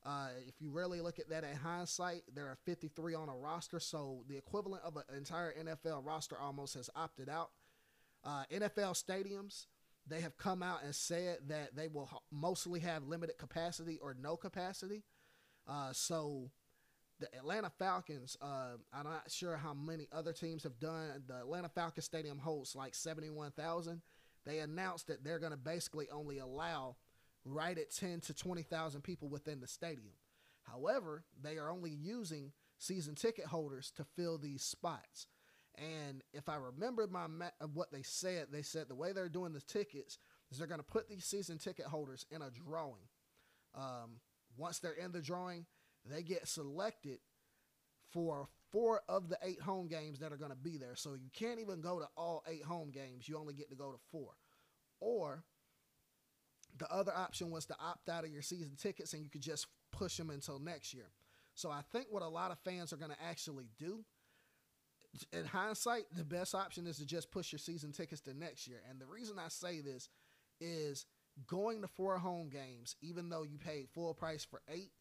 Uh, 0.05 0.29
if 0.47 0.61
you 0.61 0.69
really 0.71 1.01
look 1.01 1.19
at 1.19 1.29
that 1.29 1.43
in 1.43 1.55
hindsight, 1.55 2.23
there 2.33 2.45
are 2.45 2.57
53 2.65 3.13
on 3.13 3.29
a 3.29 3.35
roster, 3.35 3.79
so 3.79 4.23
the 4.29 4.37
equivalent 4.37 4.83
of 4.83 4.95
an 4.95 5.03
entire 5.15 5.53
NFL 5.53 6.05
roster 6.05 6.37
almost 6.37 6.75
has 6.75 6.89
opted 6.95 7.27
out. 7.27 7.49
Uh, 8.23 8.43
NFL 8.51 8.93
stadiums, 8.93 9.65
they 10.07 10.21
have 10.21 10.37
come 10.37 10.63
out 10.63 10.83
and 10.83 10.95
said 10.95 11.39
that 11.47 11.75
they 11.75 11.87
will 11.87 12.09
mostly 12.31 12.79
have 12.79 13.03
limited 13.03 13.37
capacity 13.37 13.99
or 14.01 14.15
no 14.19 14.37
capacity. 14.37 15.03
Uh, 15.67 15.91
so 15.91 16.51
the 17.19 17.27
Atlanta 17.35 17.69
Falcons, 17.77 18.37
uh, 18.41 18.77
I'm 18.93 19.03
not 19.03 19.29
sure 19.31 19.57
how 19.57 19.73
many 19.73 20.07
other 20.11 20.33
teams 20.33 20.63
have 20.63 20.79
done. 20.79 21.23
The 21.27 21.39
Atlanta 21.39 21.69
Falcons 21.69 22.05
Stadium 22.05 22.39
holds 22.39 22.75
like 22.75 22.95
71,000. 22.95 24.01
They 24.47 24.59
announced 24.59 25.07
that 25.07 25.25
they're 25.25 25.39
going 25.39 25.51
to 25.51 25.57
basically 25.57 26.07
only 26.09 26.37
allow 26.37 26.95
right 27.43 27.77
at 27.77 27.91
10 27.91 28.21
to 28.21 28.33
20,000 28.33 29.01
people 29.01 29.27
within 29.27 29.59
the 29.59 29.67
stadium. 29.67 30.13
However, 30.63 31.25
they 31.41 31.57
are 31.57 31.69
only 31.69 31.91
using 31.91 32.53
season 32.77 33.15
ticket 33.15 33.45
holders 33.45 33.91
to 33.97 34.05
fill 34.15 34.37
these 34.37 34.63
spots. 34.63 35.27
And 35.75 36.23
if 36.33 36.47
I 36.47 36.55
remember 36.55 37.07
my 37.07 37.27
ma- 37.27 37.67
what 37.73 37.91
they 37.91 38.03
said, 38.03 38.47
they 38.49 38.61
said 38.61 38.87
the 38.87 38.95
way 38.95 39.11
they're 39.11 39.29
doing 39.29 39.51
the 39.51 39.59
tickets 39.59 40.17
is 40.49 40.57
they're 40.57 40.67
going 40.67 40.79
to 40.79 40.83
put 40.83 41.09
these 41.09 41.25
season 41.25 41.57
ticket 41.57 41.85
holders 41.85 42.25
in 42.31 42.41
a 42.41 42.49
drawing. 42.49 43.07
Um, 43.75 44.21
once 44.55 44.79
they're 44.79 44.93
in 44.93 45.11
the 45.11 45.21
drawing, 45.21 45.65
they 46.09 46.23
get 46.23 46.47
selected 46.47 47.19
for 48.11 48.49
four 48.71 49.01
of 49.07 49.29
the 49.29 49.37
eight 49.43 49.61
home 49.61 49.87
games 49.87 50.19
that 50.19 50.31
are 50.31 50.37
going 50.37 50.51
to 50.51 50.57
be 50.57 50.77
there. 50.77 50.95
So 50.95 51.13
you 51.13 51.29
can't 51.33 51.59
even 51.59 51.81
go 51.81 51.99
to 51.99 52.07
all 52.17 52.43
eight 52.47 52.63
home 52.63 52.91
games. 52.91 53.27
You 53.27 53.37
only 53.37 53.53
get 53.53 53.69
to 53.69 53.75
go 53.75 53.91
to 53.91 53.97
four. 54.11 54.33
Or 54.99 55.43
the 56.77 56.91
other 56.91 57.13
option 57.15 57.51
was 57.51 57.65
to 57.67 57.75
opt 57.79 58.09
out 58.09 58.23
of 58.23 58.31
your 58.31 58.41
season 58.41 58.75
tickets 58.77 59.13
and 59.13 59.23
you 59.23 59.29
could 59.29 59.41
just 59.41 59.67
push 59.91 60.17
them 60.17 60.29
until 60.29 60.59
next 60.59 60.93
year. 60.93 61.11
So 61.55 61.71
I 61.71 61.81
think 61.91 62.07
what 62.11 62.21
a 62.21 62.27
lot 62.27 62.51
of 62.51 62.59
fans 62.59 62.93
are 62.93 62.97
going 62.97 63.11
to 63.11 63.23
actually 63.23 63.69
do, 63.79 64.03
in 65.31 65.45
hindsight, 65.45 66.03
the 66.15 66.23
best 66.23 66.53
option 66.53 66.85
is 66.85 66.97
to 66.97 67.05
just 67.05 67.31
push 67.31 67.51
your 67.51 67.59
season 67.59 67.91
tickets 67.91 68.21
to 68.21 68.37
next 68.37 68.67
year. 68.67 68.81
And 68.89 68.99
the 68.99 69.07
reason 69.07 69.39
I 69.39 69.47
say 69.47 69.81
this 69.81 70.09
is 70.59 71.05
going 71.47 71.81
to 71.81 71.87
four 71.87 72.17
home 72.17 72.49
games, 72.49 72.95
even 73.01 73.29
though 73.29 73.43
you 73.43 73.57
paid 73.57 73.87
full 73.93 74.13
price 74.13 74.45
for 74.45 74.61
eight 74.69 74.91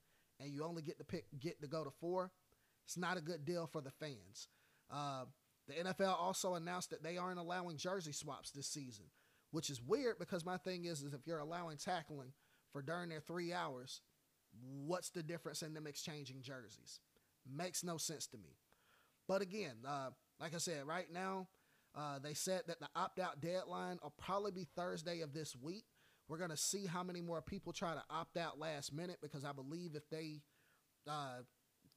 and 0.41 0.53
you 0.53 0.65
only 0.65 0.83
get 0.83 0.99
to 0.99 1.05
pick 1.05 1.27
get 1.39 1.61
to 1.61 1.67
go 1.67 1.85
to 1.85 1.91
four, 1.91 2.31
it's 2.87 2.97
not 2.97 3.19
a 3.19 3.21
good 3.21 3.45
deal 3.45 3.67
for 3.67 3.81
the 3.81 3.91
fans. 3.91 4.49
Uh, 4.91 5.25
the 5.67 5.75
NFL 5.75 6.19
also 6.19 6.55
announced 6.55 6.91
that 6.91 7.03
they 7.03 7.17
aren't 7.17 7.41
allowing 7.41 7.77
jersey 7.77 8.13
swaps 8.13 8.53
this 8.53 8.69
season, 8.69 9.07
which 9.51 9.69
is 9.69 9.83
weird 9.83 10.19
because 10.19 10.47
my 10.47 10.57
thing 10.57 10.85
is, 10.85 11.03
is 11.03 11.13
if 11.13 11.27
you're 11.27 11.41
allowing 11.41 11.77
tackling 11.77 12.33
for 12.73 12.83
during 12.83 13.09
their 13.09 13.21
three 13.21 13.53
hours, 13.53 14.01
what's 14.87 15.11
the 15.11 15.23
difference 15.23 15.63
in 15.63 15.75
them 15.75 15.89
exchanging 15.89 16.43
jerseys? 16.43 17.01
Makes 17.45 17.83
no 17.83 17.97
sense 17.97 18.29
to 18.29 18.39
me. 18.39 18.57
But 19.27 19.43
again, 19.43 19.77
uh, 19.87 20.11
like 20.41 20.55
I 20.55 20.59
said, 20.59 20.87
right 20.87 21.13
now, 21.13 21.49
uh, 21.97 22.21
they 22.21 22.35
said 22.35 22.63
that 22.69 22.79
the 22.79 22.89
opt 22.95 23.19
out 23.19 23.41
deadline 23.41 23.99
will 24.03 24.15
probably 24.17 24.53
be 24.53 24.69
Thursday 24.77 25.23
of 25.23 25.33
this 25.33 25.57
week. 25.57 25.87
We're 26.29 26.39
going 26.39 26.51
to 26.51 26.57
see 26.57 26.87
how 26.87 27.03
many 27.03 27.21
more 27.21 27.41
people 27.41 27.73
try 27.73 27.95
to 27.95 28.03
opt 28.11 28.37
out 28.37 28.59
last 28.59 28.93
minute 28.93 29.19
because 29.21 29.45
I 29.45 29.53
believe 29.53 29.95
if 29.95 30.09
they 30.11 30.43
uh, 31.09 31.43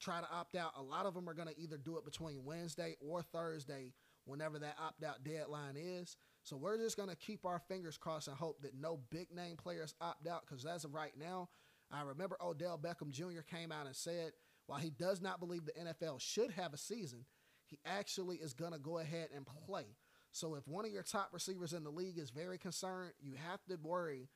try 0.00 0.20
to 0.20 0.26
opt 0.32 0.56
out, 0.56 0.72
a 0.76 0.82
lot 0.82 1.06
of 1.06 1.14
them 1.14 1.28
are 1.28 1.34
going 1.34 1.48
to 1.48 1.60
either 1.60 1.76
do 1.76 1.96
it 1.98 2.04
between 2.04 2.44
Wednesday 2.44 2.96
or 3.00 3.22
Thursday, 3.22 3.92
whenever 4.24 4.58
that 4.58 4.76
opt 4.80 5.04
out 5.04 5.24
deadline 5.24 5.76
is. 5.76 6.16
So 6.42 6.56
we're 6.56 6.78
just 6.78 6.96
going 6.96 7.08
to 7.08 7.16
keep 7.16 7.44
our 7.44 7.60
fingers 7.68 7.98
crossed 7.98 8.28
and 8.28 8.36
hope 8.36 8.62
that 8.62 8.74
no 8.74 9.00
big 9.10 9.30
name 9.34 9.56
players 9.56 9.94
opt 10.00 10.26
out 10.26 10.42
because 10.46 10.64
as 10.64 10.84
of 10.84 10.94
right 10.94 11.12
now, 11.18 11.48
I 11.90 12.02
remember 12.02 12.36
Odell 12.40 12.78
Beckham 12.78 13.10
Jr. 13.10 13.42
came 13.42 13.72
out 13.72 13.86
and 13.86 13.96
said 13.96 14.32
while 14.66 14.78
he 14.78 14.90
does 14.90 15.20
not 15.20 15.40
believe 15.40 15.64
the 15.64 15.72
NFL 15.72 16.20
should 16.20 16.52
have 16.52 16.72
a 16.72 16.78
season, 16.78 17.24
he 17.66 17.78
actually 17.84 18.36
is 18.36 18.54
going 18.54 18.72
to 18.72 18.78
go 18.78 18.98
ahead 18.98 19.28
and 19.34 19.46
play. 19.66 19.84
So 20.32 20.54
if 20.54 20.66
one 20.68 20.84
of 20.84 20.92
your 20.92 21.02
top 21.02 21.30
receivers 21.32 21.72
in 21.72 21.82
the 21.82 21.90
league 21.90 22.18
is 22.18 22.30
very 22.30 22.56
concerned, 22.56 23.12
you 23.20 23.34
have 23.48 23.60
to 23.68 23.76
worry 23.82 24.28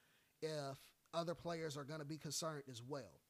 if 0.43 0.79
other 1.13 1.35
players 1.35 1.77
are 1.77 1.85
going 1.85 2.01
to 2.01 2.07
be 2.07 2.19
concerned 2.19 2.65
as 2.69 2.83
well. 2.83 3.21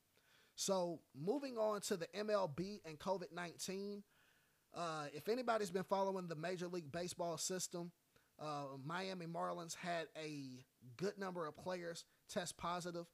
So 0.56 1.00
moving 1.18 1.56
on 1.56 1.80
to 1.82 1.96
the 1.96 2.06
MLB 2.16 2.80
and 2.84 2.98
COVID 2.98 3.32
19. 3.34 4.02
Uh, 4.74 5.04
if 5.12 5.28
anybody's 5.28 5.70
been 5.70 5.84
following 5.84 6.26
the 6.26 6.34
Major 6.34 6.66
League 6.66 6.90
Baseball 6.90 7.36
system, 7.38 7.92
uh, 8.40 8.64
Miami 8.84 9.26
Marlins 9.26 9.76
had 9.76 10.06
a 10.16 10.64
good 10.96 11.16
number 11.18 11.46
of 11.46 11.56
players 11.56 12.04
test 12.28 12.56
positive 12.56 13.06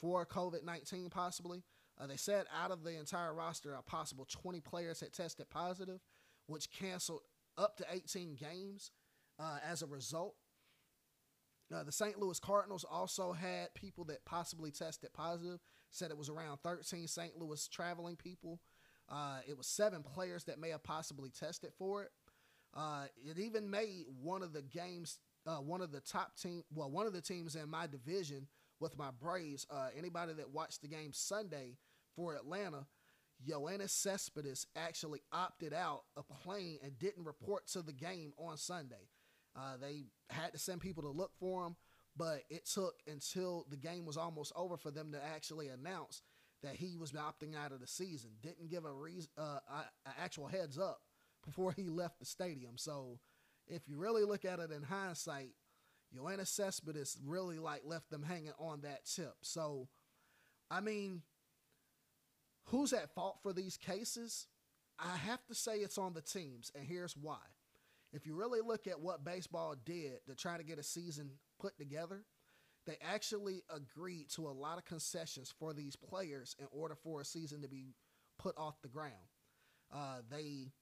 for 0.00 0.24
COVID 0.24 0.64
19, 0.64 1.10
possibly. 1.10 1.62
Uh, 2.00 2.06
they 2.06 2.16
said 2.16 2.46
out 2.56 2.70
of 2.70 2.84
the 2.84 2.96
entire 2.96 3.34
roster, 3.34 3.74
a 3.74 3.82
possible 3.82 4.26
20 4.30 4.60
players 4.60 5.00
had 5.00 5.12
tested 5.12 5.50
positive, 5.50 6.00
which 6.46 6.70
canceled 6.70 7.22
up 7.56 7.76
to 7.76 7.84
18 7.90 8.36
games 8.36 8.92
uh, 9.40 9.58
as 9.68 9.82
a 9.82 9.86
result. 9.86 10.34
Uh, 11.74 11.82
the 11.82 11.92
St. 11.92 12.18
Louis 12.18 12.38
Cardinals 12.40 12.84
also 12.88 13.32
had 13.32 13.74
people 13.74 14.04
that 14.04 14.24
possibly 14.24 14.70
tested 14.70 15.12
positive. 15.12 15.58
Said 15.90 16.10
it 16.10 16.18
was 16.18 16.28
around 16.28 16.58
13 16.58 17.06
St. 17.06 17.36
Louis 17.38 17.66
traveling 17.68 18.16
people. 18.16 18.60
Uh, 19.08 19.38
it 19.48 19.56
was 19.56 19.66
seven 19.66 20.02
players 20.02 20.44
that 20.44 20.58
may 20.58 20.68
have 20.70 20.82
possibly 20.82 21.30
tested 21.30 21.70
for 21.78 22.02
it. 22.02 22.10
Uh, 22.76 23.06
it 23.16 23.38
even 23.38 23.70
made 23.70 24.04
one 24.20 24.42
of 24.42 24.52
the 24.52 24.60
games, 24.60 25.18
uh, 25.46 25.56
one 25.56 25.80
of 25.80 25.90
the 25.90 26.00
top 26.00 26.36
team, 26.36 26.62
well, 26.74 26.90
one 26.90 27.06
of 27.06 27.14
the 27.14 27.22
teams 27.22 27.56
in 27.56 27.68
my 27.70 27.86
division 27.86 28.46
with 28.80 28.98
my 28.98 29.10
Braves. 29.10 29.66
Uh, 29.70 29.88
anybody 29.96 30.34
that 30.34 30.50
watched 30.50 30.82
the 30.82 30.88
game 30.88 31.12
Sunday 31.12 31.76
for 32.14 32.34
Atlanta, 32.34 32.86
Yoenis 33.46 33.90
Cespedes 33.90 34.66
actually 34.76 35.20
opted 35.32 35.72
out 35.72 36.02
of 36.16 36.28
playing 36.28 36.78
and 36.82 36.98
didn't 36.98 37.24
report 37.24 37.66
to 37.68 37.82
the 37.82 37.92
game 37.92 38.32
on 38.36 38.56
Sunday. 38.56 39.08
Uh, 39.56 39.76
they 39.80 40.04
had 40.30 40.52
to 40.52 40.58
send 40.58 40.80
people 40.80 41.02
to 41.02 41.08
look 41.08 41.32
for 41.38 41.66
him, 41.66 41.76
but 42.18 42.42
it 42.50 42.66
took 42.66 42.94
until 43.06 43.64
the 43.70 43.76
game 43.76 44.04
was 44.04 44.16
almost 44.16 44.52
over 44.56 44.76
for 44.76 44.90
them 44.90 45.12
to 45.12 45.24
actually 45.24 45.68
announce 45.68 46.22
that 46.62 46.74
he 46.74 46.96
was 46.96 47.12
opting 47.12 47.56
out 47.56 47.70
of 47.70 47.80
the 47.80 47.86
season. 47.86 48.30
Didn't 48.42 48.68
give 48.68 48.84
a 48.84 48.92
reason, 48.92 49.30
uh, 49.38 49.60
an 50.04 50.12
actual 50.20 50.48
heads 50.48 50.78
up 50.78 51.00
before 51.44 51.72
he 51.72 51.88
left 51.88 52.18
the 52.18 52.26
stadium. 52.26 52.76
So, 52.76 53.20
if 53.68 53.86
you 53.86 53.96
really 53.96 54.24
look 54.24 54.44
at 54.44 54.58
it 54.58 54.72
in 54.72 54.82
hindsight, 54.82 55.50
Yoenis 56.16 56.48
Cespedes 56.48 57.18
really 57.24 57.58
like 57.58 57.82
left 57.84 58.10
them 58.10 58.22
hanging 58.22 58.52
on 58.58 58.80
that 58.80 59.04
tip. 59.04 59.34
So, 59.42 59.88
I 60.70 60.80
mean, 60.80 61.22
who's 62.64 62.92
at 62.92 63.14
fault 63.14 63.38
for 63.42 63.52
these 63.52 63.76
cases? 63.76 64.46
I 64.98 65.16
have 65.16 65.44
to 65.46 65.54
say 65.54 65.76
it's 65.76 65.98
on 65.98 66.14
the 66.14 66.22
teams, 66.22 66.72
and 66.74 66.84
here's 66.84 67.16
why 67.16 67.38
if 68.12 68.26
you 68.26 68.34
really 68.34 68.60
look 68.60 68.86
at 68.86 69.00
what 69.00 69.24
baseball 69.24 69.74
did 69.84 70.24
to 70.26 70.34
try 70.34 70.56
to 70.56 70.64
get 70.64 70.78
a 70.78 70.82
season 70.82 71.30
put 71.58 71.76
together, 71.78 72.24
they 72.86 72.96
actually 73.02 73.62
agreed 73.74 74.28
to 74.30 74.48
a 74.48 74.50
lot 74.50 74.78
of 74.78 74.84
concessions 74.84 75.52
for 75.58 75.72
these 75.72 75.96
players 75.96 76.56
in 76.58 76.66
order 76.70 76.94
for 76.94 77.20
a 77.20 77.24
season 77.24 77.62
to 77.62 77.68
be 77.68 77.94
put 78.38 78.56
off 78.56 78.80
the 78.82 78.88
ground. 78.88 79.12
Uh, 79.92 80.18
they 80.30 80.72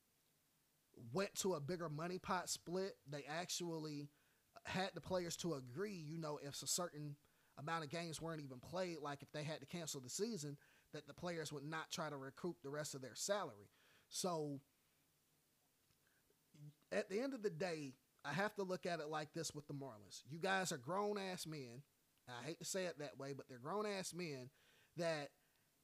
went 1.12 1.34
to 1.36 1.54
a 1.54 1.60
bigger 1.60 1.88
money 1.88 2.18
pot 2.18 2.48
split. 2.48 2.96
They 3.10 3.24
actually 3.28 4.08
had 4.64 4.90
the 4.94 5.00
players 5.00 5.36
to 5.38 5.54
agree, 5.54 5.94
you 5.94 6.18
know, 6.18 6.38
if 6.42 6.62
a 6.62 6.66
certain 6.66 7.16
amount 7.58 7.84
of 7.84 7.90
games 7.90 8.20
weren't 8.20 8.42
even 8.42 8.58
played, 8.58 8.98
like 9.00 9.22
if 9.22 9.32
they 9.32 9.42
had 9.42 9.60
to 9.60 9.66
cancel 9.66 10.00
the 10.00 10.10
season, 10.10 10.56
that 10.92 11.06
the 11.06 11.14
players 11.14 11.52
would 11.52 11.64
not 11.64 11.90
try 11.90 12.08
to 12.08 12.16
recoup 12.16 12.56
the 12.62 12.70
rest 12.70 12.94
of 12.94 13.02
their 13.02 13.14
salary. 13.14 13.70
So 14.08 14.60
at 16.92 17.08
the 17.08 17.20
end 17.20 17.34
of 17.34 17.42
the 17.42 17.50
day, 17.50 17.94
I 18.28 18.32
have 18.32 18.54
to 18.56 18.62
look 18.62 18.86
at 18.86 19.00
it 19.00 19.08
like 19.08 19.32
this 19.34 19.54
with 19.54 19.66
the 19.68 19.74
Marlins. 19.74 20.22
You 20.28 20.38
guys 20.38 20.72
are 20.72 20.78
grown 20.78 21.18
ass 21.18 21.46
men. 21.46 21.82
I 22.28 22.44
hate 22.44 22.58
to 22.58 22.64
say 22.64 22.86
it 22.86 22.98
that 22.98 23.18
way, 23.18 23.32
but 23.36 23.48
they're 23.48 23.58
grown 23.58 23.86
ass 23.86 24.12
men 24.12 24.50
that 24.96 25.30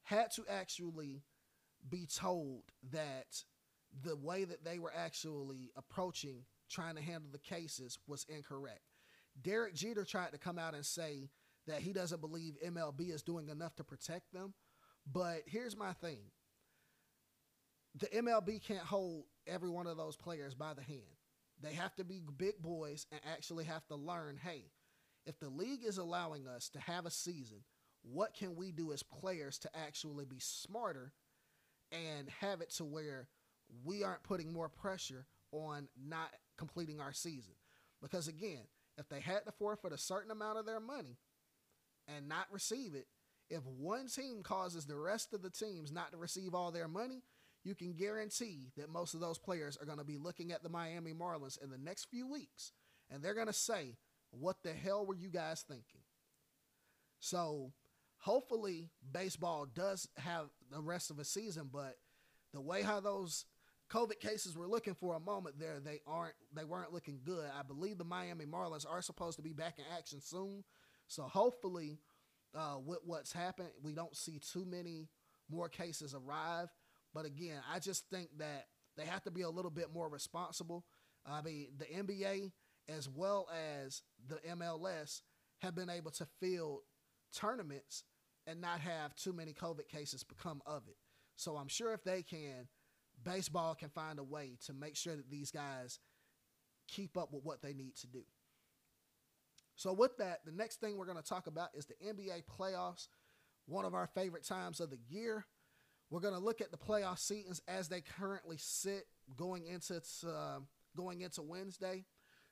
had 0.02 0.32
to 0.32 0.44
actually 0.48 1.22
be 1.88 2.06
told 2.06 2.64
that 2.90 3.44
the 4.02 4.16
way 4.16 4.44
that 4.44 4.64
they 4.64 4.78
were 4.78 4.92
actually 4.94 5.70
approaching 5.76 6.44
trying 6.70 6.96
to 6.96 7.02
handle 7.02 7.30
the 7.30 7.38
cases 7.38 7.98
was 8.06 8.26
incorrect. 8.28 8.80
Derek 9.40 9.74
Jeter 9.74 10.04
tried 10.04 10.32
to 10.32 10.38
come 10.38 10.58
out 10.58 10.74
and 10.74 10.84
say 10.84 11.28
that 11.66 11.80
he 11.80 11.92
doesn't 11.92 12.20
believe 12.20 12.54
MLB 12.64 13.12
is 13.12 13.22
doing 13.22 13.48
enough 13.48 13.76
to 13.76 13.84
protect 13.84 14.32
them. 14.32 14.54
But 15.10 15.42
here's 15.46 15.76
my 15.76 15.92
thing 15.92 16.30
the 17.94 18.06
MLB 18.08 18.62
can't 18.62 18.80
hold 18.80 19.24
every 19.46 19.70
one 19.70 19.86
of 19.86 19.96
those 19.96 20.16
players 20.16 20.54
by 20.54 20.74
the 20.74 20.82
hand. 20.82 21.02
They 21.62 21.74
have 21.74 21.94
to 21.96 22.04
be 22.04 22.20
big 22.36 22.60
boys 22.60 23.06
and 23.12 23.20
actually 23.32 23.64
have 23.64 23.86
to 23.88 23.94
learn 23.94 24.38
hey, 24.42 24.64
if 25.26 25.38
the 25.38 25.48
league 25.48 25.84
is 25.84 25.98
allowing 25.98 26.48
us 26.48 26.68
to 26.70 26.80
have 26.80 27.06
a 27.06 27.10
season, 27.10 27.58
what 28.02 28.34
can 28.34 28.56
we 28.56 28.72
do 28.72 28.92
as 28.92 29.02
players 29.02 29.58
to 29.58 29.70
actually 29.76 30.24
be 30.24 30.40
smarter 30.40 31.12
and 31.92 32.28
have 32.40 32.60
it 32.60 32.70
to 32.70 32.84
where 32.84 33.28
we 33.84 34.02
aren't 34.02 34.24
putting 34.24 34.52
more 34.52 34.68
pressure 34.68 35.26
on 35.52 35.88
not 36.04 36.30
completing 36.58 37.00
our 37.00 37.12
season? 37.12 37.54
Because 38.02 38.26
again, 38.26 38.64
if 38.98 39.08
they 39.08 39.20
had 39.20 39.44
to 39.46 39.52
forfeit 39.52 39.92
a 39.92 39.98
certain 39.98 40.32
amount 40.32 40.58
of 40.58 40.66
their 40.66 40.80
money 40.80 41.16
and 42.08 42.28
not 42.28 42.46
receive 42.50 42.94
it, 42.94 43.06
if 43.48 43.64
one 43.64 44.08
team 44.08 44.42
causes 44.42 44.86
the 44.86 44.96
rest 44.96 45.32
of 45.32 45.42
the 45.42 45.50
teams 45.50 45.92
not 45.92 46.10
to 46.10 46.18
receive 46.18 46.54
all 46.54 46.72
their 46.72 46.88
money, 46.88 47.22
you 47.64 47.74
can 47.74 47.92
guarantee 47.92 48.70
that 48.76 48.90
most 48.90 49.14
of 49.14 49.20
those 49.20 49.38
players 49.38 49.76
are 49.76 49.86
going 49.86 49.98
to 49.98 50.04
be 50.04 50.18
looking 50.18 50.52
at 50.52 50.62
the 50.62 50.68
Miami 50.68 51.12
Marlins 51.12 51.62
in 51.62 51.70
the 51.70 51.78
next 51.78 52.06
few 52.10 52.26
weeks 52.26 52.72
and 53.10 53.22
they're 53.22 53.34
going 53.34 53.46
to 53.46 53.52
say, 53.52 53.96
What 54.30 54.62
the 54.62 54.72
hell 54.72 55.04
were 55.04 55.14
you 55.14 55.28
guys 55.28 55.64
thinking? 55.66 56.00
So 57.20 57.72
hopefully, 58.18 58.90
baseball 59.12 59.66
does 59.66 60.08
have 60.16 60.46
the 60.70 60.80
rest 60.80 61.10
of 61.10 61.18
a 61.18 61.24
season, 61.24 61.68
but 61.72 61.96
the 62.52 62.60
way 62.60 62.82
how 62.82 63.00
those 63.00 63.44
COVID 63.90 64.20
cases 64.20 64.56
were 64.56 64.66
looking 64.66 64.94
for 64.94 65.14
a 65.14 65.20
moment 65.20 65.58
there, 65.58 65.78
they 65.78 66.00
aren't 66.06 66.34
they 66.54 66.64
weren't 66.64 66.92
looking 66.92 67.20
good. 67.24 67.44
I 67.58 67.62
believe 67.62 67.98
the 67.98 68.04
Miami 68.04 68.46
Marlins 68.46 68.90
are 68.90 69.02
supposed 69.02 69.36
to 69.36 69.42
be 69.42 69.52
back 69.52 69.78
in 69.78 69.84
action 69.96 70.20
soon. 70.20 70.64
So 71.08 71.24
hopefully, 71.24 71.98
uh, 72.54 72.76
with 72.84 73.00
what's 73.04 73.32
happened, 73.32 73.68
we 73.82 73.92
don't 73.92 74.16
see 74.16 74.40
too 74.40 74.64
many 74.64 75.08
more 75.50 75.68
cases 75.68 76.14
arrive. 76.14 76.68
But 77.14 77.26
again, 77.26 77.60
I 77.70 77.78
just 77.78 78.08
think 78.10 78.28
that 78.38 78.66
they 78.96 79.04
have 79.04 79.22
to 79.24 79.30
be 79.30 79.42
a 79.42 79.50
little 79.50 79.70
bit 79.70 79.92
more 79.92 80.08
responsible. 80.08 80.84
I 81.26 81.42
mean, 81.42 81.68
the 81.78 81.84
NBA 81.84 82.52
as 82.88 83.08
well 83.08 83.48
as 83.84 84.02
the 84.28 84.36
MLS 84.56 85.22
have 85.60 85.74
been 85.74 85.90
able 85.90 86.10
to 86.12 86.26
field 86.40 86.80
tournaments 87.34 88.04
and 88.46 88.60
not 88.60 88.80
have 88.80 89.14
too 89.14 89.32
many 89.32 89.52
COVID 89.52 89.88
cases 89.88 90.24
become 90.24 90.60
of 90.66 90.82
it. 90.88 90.96
So 91.36 91.56
I'm 91.56 91.68
sure 91.68 91.92
if 91.92 92.02
they 92.04 92.22
can, 92.22 92.68
baseball 93.22 93.74
can 93.74 93.88
find 93.88 94.18
a 94.18 94.24
way 94.24 94.56
to 94.66 94.72
make 94.72 94.96
sure 94.96 95.16
that 95.16 95.30
these 95.30 95.50
guys 95.50 96.00
keep 96.88 97.16
up 97.16 97.32
with 97.32 97.44
what 97.44 97.62
they 97.62 97.72
need 97.72 97.96
to 97.96 98.06
do. 98.06 98.22
So, 99.76 99.92
with 99.92 100.16
that, 100.18 100.44
the 100.44 100.52
next 100.52 100.80
thing 100.80 100.96
we're 100.96 101.06
going 101.06 101.16
to 101.16 101.28
talk 101.28 101.46
about 101.46 101.70
is 101.74 101.86
the 101.86 101.94
NBA 102.06 102.42
playoffs, 102.58 103.08
one 103.66 103.84
of 103.84 103.94
our 103.94 104.06
favorite 104.06 104.44
times 104.44 104.80
of 104.80 104.90
the 104.90 104.98
year. 105.08 105.46
We're 106.12 106.20
going 106.20 106.34
to 106.34 106.40
look 106.40 106.60
at 106.60 106.70
the 106.70 106.76
playoff 106.76 107.18
seasons 107.18 107.62
as 107.66 107.88
they 107.88 108.02
currently 108.02 108.58
sit 108.58 109.06
going 109.34 109.64
into 109.64 110.02
uh, 110.28 110.58
going 110.94 111.22
into 111.22 111.40
Wednesday. 111.40 112.04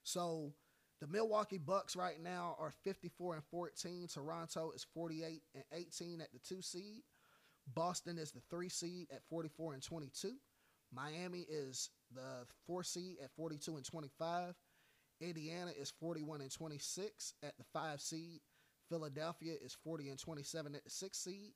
So, 0.02 0.54
the 1.02 1.06
Milwaukee 1.06 1.58
Bucks 1.58 1.94
right 1.94 2.18
now 2.22 2.56
are 2.58 2.72
54 2.84 3.34
and 3.34 3.44
14. 3.50 4.08
Toronto 4.08 4.70
is 4.74 4.86
48 4.94 5.42
and 5.54 5.64
18 5.74 6.22
at 6.22 6.32
the 6.32 6.38
two 6.38 6.62
seed. 6.62 7.02
Boston 7.74 8.16
is 8.16 8.32
the 8.32 8.40
three 8.48 8.70
seed 8.70 9.08
at 9.12 9.20
44 9.28 9.74
and 9.74 9.82
22. 9.82 10.32
Miami 10.90 11.44
is 11.46 11.90
the 12.14 12.46
four 12.66 12.82
seed 12.82 13.18
at 13.22 13.30
42 13.36 13.76
and 13.76 13.84
25. 13.84 14.54
Indiana 15.20 15.72
is 15.78 15.92
41 16.00 16.40
and 16.40 16.50
26 16.50 17.34
at 17.42 17.58
the 17.58 17.64
five 17.74 18.00
seed. 18.00 18.40
Philadelphia 18.88 19.52
is 19.62 19.76
40 19.84 20.08
and 20.08 20.18
27 20.18 20.74
at 20.74 20.82
the 20.82 20.90
six 20.90 21.18
seed. 21.18 21.52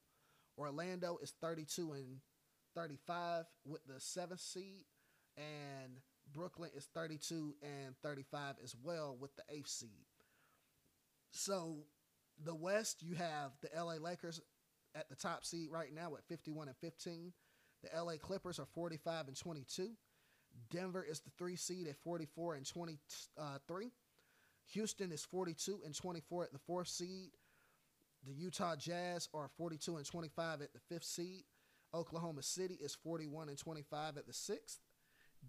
Orlando 0.58 1.18
is 1.23 1.34
32 1.40 1.92
and 1.92 2.20
35 2.75 3.44
with 3.64 3.84
the 3.87 4.00
seventh 4.00 4.40
seed. 4.40 4.84
And 5.37 5.99
Brooklyn 6.32 6.70
is 6.76 6.88
32 6.94 7.54
and 7.62 7.94
35 8.02 8.56
as 8.62 8.75
well 8.82 9.16
with 9.18 9.34
the 9.37 9.42
eighth 9.49 9.68
seed. 9.68 10.06
So 11.32 11.87
the 12.42 12.54
West, 12.54 13.02
you 13.02 13.14
have 13.14 13.52
the 13.61 13.68
LA 13.76 13.94
Lakers 13.94 14.40
at 14.94 15.08
the 15.08 15.16
top 15.16 15.44
seed 15.44 15.68
right 15.70 15.92
now 15.92 16.14
at 16.16 16.25
51 16.28 16.68
and 16.68 16.76
15. 16.76 17.32
The 17.82 18.02
LA 18.02 18.14
Clippers 18.16 18.58
are 18.58 18.66
45 18.66 19.28
and 19.28 19.37
22. 19.37 19.90
Denver 20.70 21.04
is 21.08 21.20
the 21.20 21.30
three 21.37 21.56
seed 21.56 21.88
at 21.88 21.96
44 21.96 22.54
and 22.54 22.66
23. 22.66 23.00
Uh, 23.37 23.88
Houston 24.73 25.12
is 25.12 25.25
42 25.25 25.80
and 25.84 25.94
24 25.94 26.44
at 26.44 26.52
the 26.52 26.58
fourth 26.58 26.88
seed. 26.88 27.30
The 28.26 28.33
Utah 28.33 28.76
Jazz 28.76 29.28
are 29.35 29.50
42 29.57 29.97
and 29.97 30.07
25 30.07 30.62
at 30.62 30.73
the 30.73 30.81
fifth 30.88 31.04
seed. 31.04 31.45
Oklahoma 31.95 32.43
City 32.43 32.78
is 32.81 32.95
41 32.95 33.49
and 33.49 33.59
25 33.59 34.16
at 34.16 34.26
the 34.26 34.33
sixth. 34.33 34.81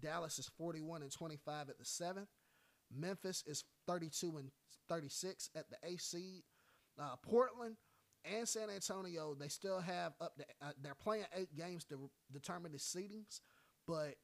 Dallas 0.00 0.38
is 0.38 0.50
41 0.58 1.02
and 1.02 1.10
25 1.10 1.70
at 1.70 1.78
the 1.78 1.84
seventh. 1.84 2.28
Memphis 2.94 3.42
is 3.46 3.64
32 3.86 4.36
and 4.36 4.50
36 4.88 5.50
at 5.56 5.70
the 5.70 5.76
eighth 5.84 6.02
seed. 6.02 6.42
Uh, 7.00 7.16
Portland 7.22 7.76
and 8.24 8.48
San 8.48 8.70
Antonio, 8.70 9.34
they 9.34 9.48
still 9.48 9.80
have 9.80 10.12
up. 10.20 10.36
To, 10.36 10.44
uh, 10.62 10.72
they're 10.82 10.94
playing 10.94 11.24
eight 11.34 11.54
games 11.56 11.84
to 11.86 12.10
determine 12.32 12.72
the 12.72 12.78
seedings, 12.78 13.40
but 13.86 14.16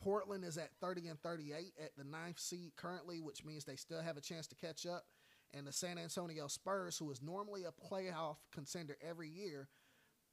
Portland 0.00 0.44
is 0.44 0.56
at 0.56 0.70
30 0.80 1.08
and 1.08 1.20
38 1.20 1.72
at 1.82 1.90
the 1.96 2.04
ninth 2.04 2.38
seed 2.38 2.72
currently, 2.76 3.20
which 3.20 3.44
means 3.44 3.64
they 3.64 3.76
still 3.76 4.00
have 4.00 4.16
a 4.16 4.20
chance 4.20 4.46
to 4.48 4.54
catch 4.54 4.86
up. 4.86 5.04
And 5.52 5.66
the 5.66 5.72
San 5.72 5.98
Antonio 5.98 6.46
Spurs, 6.46 6.96
who 6.98 7.10
is 7.10 7.20
normally 7.20 7.64
a 7.64 7.72
playoff 7.72 8.36
contender 8.52 8.96
every 9.06 9.28
year, 9.28 9.68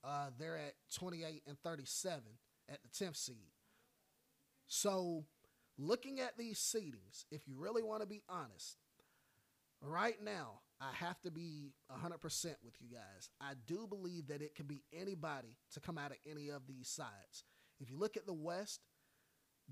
uh, 0.03 0.29
they're 0.37 0.57
at 0.57 0.73
28 0.93 1.41
and 1.47 1.57
37 1.59 2.21
at 2.69 2.79
the 2.83 3.05
10th 3.05 3.15
seed. 3.15 3.51
So, 4.67 5.25
looking 5.77 6.19
at 6.19 6.37
these 6.37 6.59
seedings, 6.59 7.25
if 7.31 7.47
you 7.47 7.55
really 7.57 7.81
want 7.81 8.01
to 8.01 8.07
be 8.07 8.21
honest, 8.29 8.77
right 9.81 10.21
now, 10.23 10.59
I 10.79 10.91
have 10.93 11.19
to 11.21 11.31
be 11.31 11.73
100% 11.91 12.45
with 12.63 12.75
you 12.79 12.89
guys. 12.89 13.29
I 13.41 13.53
do 13.65 13.87
believe 13.87 14.27
that 14.27 14.41
it 14.41 14.55
can 14.55 14.67
be 14.67 14.83
anybody 14.93 15.55
to 15.73 15.79
come 15.79 15.97
out 15.97 16.11
of 16.11 16.17
any 16.29 16.49
of 16.49 16.67
these 16.67 16.87
sides. 16.87 17.43
If 17.79 17.89
you 17.89 17.97
look 17.97 18.17
at 18.17 18.27
the 18.27 18.33
West, 18.33 18.81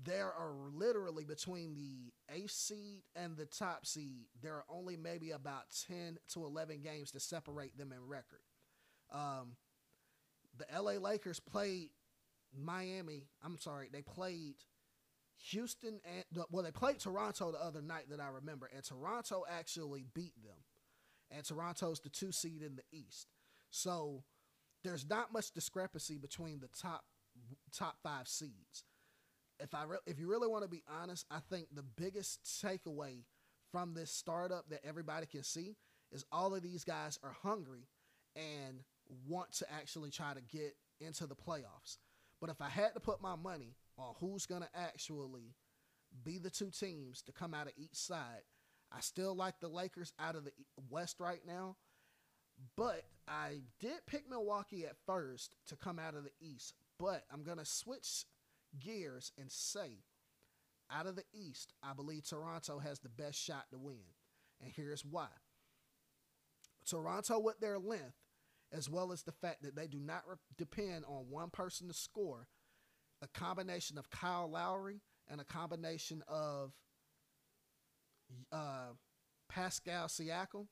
there 0.02 0.26
are 0.26 0.52
literally 0.74 1.24
between 1.24 1.74
the 1.74 2.12
eighth 2.34 2.50
seed 2.50 3.02
and 3.14 3.36
the 3.36 3.46
top 3.46 3.86
seed, 3.86 4.26
there 4.42 4.54
are 4.54 4.64
only 4.68 4.96
maybe 4.96 5.30
about 5.30 5.64
10 5.88 6.18
to 6.34 6.44
11 6.44 6.82
games 6.82 7.10
to 7.12 7.20
separate 7.20 7.76
them 7.78 7.92
in 7.92 8.06
record. 8.06 8.40
Um, 9.10 9.56
the 10.58 10.66
LA 10.80 10.92
Lakers 10.92 11.40
played 11.40 11.90
Miami. 12.54 13.28
I'm 13.42 13.58
sorry, 13.58 13.88
they 13.92 14.02
played 14.02 14.56
Houston 15.50 16.00
and 16.04 16.44
well, 16.50 16.62
they 16.62 16.70
played 16.70 16.98
Toronto 16.98 17.52
the 17.52 17.62
other 17.62 17.82
night 17.82 18.08
that 18.10 18.20
I 18.20 18.28
remember, 18.28 18.70
and 18.74 18.82
Toronto 18.82 19.44
actually 19.50 20.04
beat 20.14 20.34
them. 20.42 20.58
And 21.30 21.44
Toronto's 21.44 22.00
the 22.00 22.08
two 22.08 22.32
seed 22.32 22.62
in 22.62 22.76
the 22.76 22.96
East, 22.96 23.28
so 23.70 24.22
there's 24.84 25.08
not 25.08 25.32
much 25.32 25.50
discrepancy 25.50 26.18
between 26.18 26.60
the 26.60 26.68
top 26.68 27.04
top 27.72 27.96
five 28.02 28.28
seeds. 28.28 28.84
If 29.60 29.74
I 29.74 29.84
re- 29.84 29.98
if 30.06 30.18
you 30.18 30.28
really 30.28 30.48
want 30.48 30.64
to 30.64 30.70
be 30.70 30.82
honest, 31.00 31.26
I 31.30 31.38
think 31.50 31.68
the 31.72 31.82
biggest 31.82 32.44
takeaway 32.44 33.24
from 33.72 33.94
this 33.94 34.10
startup 34.10 34.68
that 34.70 34.84
everybody 34.84 35.26
can 35.26 35.42
see 35.42 35.76
is 36.12 36.24
all 36.30 36.54
of 36.54 36.62
these 36.62 36.84
guys 36.84 37.18
are 37.22 37.34
hungry 37.42 37.88
and 38.34 38.82
want 39.26 39.52
to 39.52 39.66
actually 39.72 40.10
try 40.10 40.34
to 40.34 40.40
get 40.40 40.76
into 41.00 41.26
the 41.26 41.34
playoffs. 41.34 41.98
But 42.40 42.50
if 42.50 42.60
I 42.60 42.68
had 42.68 42.94
to 42.94 43.00
put 43.00 43.22
my 43.22 43.34
money 43.34 43.74
on 43.98 44.14
who's 44.20 44.46
going 44.46 44.62
to 44.62 44.68
actually 44.74 45.54
be 46.24 46.38
the 46.38 46.50
two 46.50 46.70
teams 46.70 47.22
to 47.22 47.32
come 47.32 47.54
out 47.54 47.66
of 47.66 47.72
each 47.76 47.94
side. 47.94 48.42
I 48.92 49.00
still 49.00 49.34
like 49.34 49.60
the 49.60 49.68
Lakers 49.68 50.12
out 50.18 50.36
of 50.36 50.44
the 50.44 50.52
West 50.90 51.18
right 51.18 51.40
now, 51.46 51.76
but 52.76 53.02
I 53.26 53.62
did 53.80 54.06
pick 54.06 54.28
Milwaukee 54.30 54.86
at 54.86 54.96
first 55.06 55.56
to 55.68 55.76
come 55.76 55.98
out 55.98 56.14
of 56.14 56.24
the 56.24 56.30
East. 56.40 56.74
But 56.98 57.24
I'm 57.32 57.42
going 57.42 57.58
to 57.58 57.64
switch 57.64 58.24
gears 58.78 59.32
and 59.38 59.50
say, 59.50 60.02
out 60.90 61.06
of 61.06 61.16
the 61.16 61.24
East, 61.32 61.72
I 61.82 61.94
believe 61.94 62.24
Toronto 62.24 62.78
has 62.78 63.00
the 63.00 63.08
best 63.08 63.38
shot 63.38 63.64
to 63.70 63.78
win. 63.78 64.14
And 64.62 64.72
here's 64.74 65.04
why 65.04 65.28
Toronto, 66.88 67.38
with 67.38 67.58
their 67.60 67.78
length, 67.78 68.14
as 68.72 68.88
well 68.88 69.12
as 69.12 69.22
the 69.22 69.32
fact 69.32 69.62
that 69.62 69.76
they 69.76 69.86
do 69.86 69.98
not 69.98 70.22
re- 70.28 70.36
depend 70.56 71.04
on 71.06 71.30
one 71.30 71.50
person 71.50 71.88
to 71.88 71.94
score, 71.94 72.48
a 73.22 73.28
combination 73.28 73.98
of 73.98 74.10
Kyle 74.10 74.50
Lowry 74.50 75.00
and 75.28 75.40
a 75.40 75.44
combination 75.44 76.22
of 76.28 76.72
uh, 78.52 78.92
Pascal 79.48 80.06
Siakam, 80.06 80.66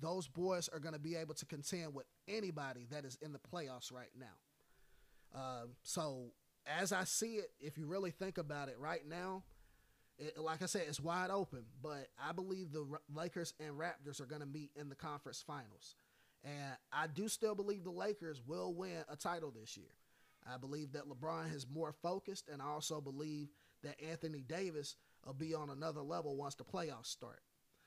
those 0.00 0.26
boys 0.26 0.68
are 0.68 0.80
going 0.80 0.94
to 0.94 1.00
be 1.00 1.16
able 1.16 1.34
to 1.34 1.46
contend 1.46 1.94
with 1.94 2.06
anybody 2.26 2.86
that 2.90 3.04
is 3.04 3.16
in 3.22 3.32
the 3.32 3.38
playoffs 3.38 3.92
right 3.92 4.10
now. 4.18 5.38
Um, 5.38 5.70
so, 5.82 6.32
as 6.66 6.92
I 6.92 7.04
see 7.04 7.36
it, 7.36 7.50
if 7.60 7.78
you 7.78 7.86
really 7.86 8.10
think 8.10 8.38
about 8.38 8.68
it 8.68 8.76
right 8.78 9.06
now, 9.06 9.42
it, 10.18 10.38
like 10.38 10.62
I 10.62 10.66
said, 10.66 10.82
it's 10.88 11.00
wide 11.00 11.30
open. 11.30 11.64
But 11.82 12.08
I 12.22 12.32
believe 12.32 12.72
the 12.72 12.86
Lakers 13.14 13.54
and 13.60 13.78
Raptors 13.78 14.20
are 14.20 14.26
going 14.26 14.40
to 14.40 14.46
meet 14.46 14.70
in 14.76 14.88
the 14.88 14.94
conference 14.94 15.42
finals. 15.46 15.96
And 16.44 16.76
I 16.92 17.06
do 17.06 17.28
still 17.28 17.54
believe 17.54 17.84
the 17.84 17.90
Lakers 17.90 18.42
will 18.46 18.74
win 18.74 19.04
a 19.08 19.16
title 19.16 19.50
this 19.50 19.76
year. 19.76 19.92
I 20.46 20.58
believe 20.58 20.92
that 20.92 21.08
LeBron 21.08 21.54
is 21.54 21.66
more 21.72 21.94
focused, 22.02 22.48
and 22.52 22.60
I 22.60 22.66
also 22.66 23.00
believe 23.00 23.48
that 23.82 23.96
Anthony 24.02 24.44
Davis 24.46 24.96
will 25.24 25.32
be 25.32 25.54
on 25.54 25.70
another 25.70 26.02
level 26.02 26.36
once 26.36 26.54
the 26.54 26.64
playoffs 26.64 27.06
start. 27.06 27.40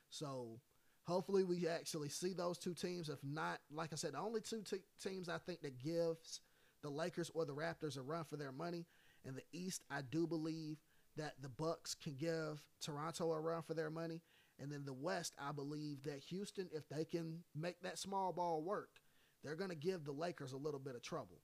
So 0.09 0.59
hopefully 1.03 1.43
we 1.43 1.67
actually 1.67 2.09
see 2.09 2.33
those 2.33 2.57
two 2.57 2.73
teams. 2.73 3.09
If 3.09 3.19
not, 3.23 3.59
like 3.71 3.93
I 3.93 3.95
said, 3.95 4.13
the 4.13 4.19
only 4.19 4.41
two 4.41 4.63
te- 4.63 4.77
teams 5.01 5.29
I 5.29 5.37
think 5.37 5.61
that 5.61 5.77
gives 5.83 6.41
the 6.87 6.93
Lakers 6.93 7.29
or 7.33 7.43
the 7.43 7.53
Raptors 7.53 7.97
a 7.97 8.01
run 8.01 8.23
for 8.23 8.37
their 8.37 8.53
money. 8.53 8.85
In 9.25 9.35
the 9.35 9.43
East, 9.51 9.83
I 9.91 10.01
do 10.01 10.25
believe 10.25 10.77
that 11.17 11.33
the 11.41 11.49
Bucks 11.49 11.93
can 11.93 12.15
give 12.15 12.63
Toronto 12.81 13.33
a 13.33 13.39
run 13.41 13.61
for 13.61 13.73
their 13.73 13.89
money. 13.89 14.21
And 14.57 14.71
then 14.71 14.85
the 14.85 14.93
West, 14.93 15.35
I 15.37 15.51
believe 15.51 16.03
that 16.03 16.23
Houston, 16.29 16.69
if 16.71 16.87
they 16.87 17.03
can 17.03 17.43
make 17.53 17.81
that 17.81 17.99
small 17.99 18.31
ball 18.31 18.61
work, 18.61 19.01
they're 19.43 19.55
going 19.55 19.69
to 19.69 19.75
give 19.75 20.05
the 20.05 20.13
Lakers 20.13 20.53
a 20.53 20.57
little 20.57 20.79
bit 20.79 20.95
of 20.95 21.01
trouble. 21.01 21.41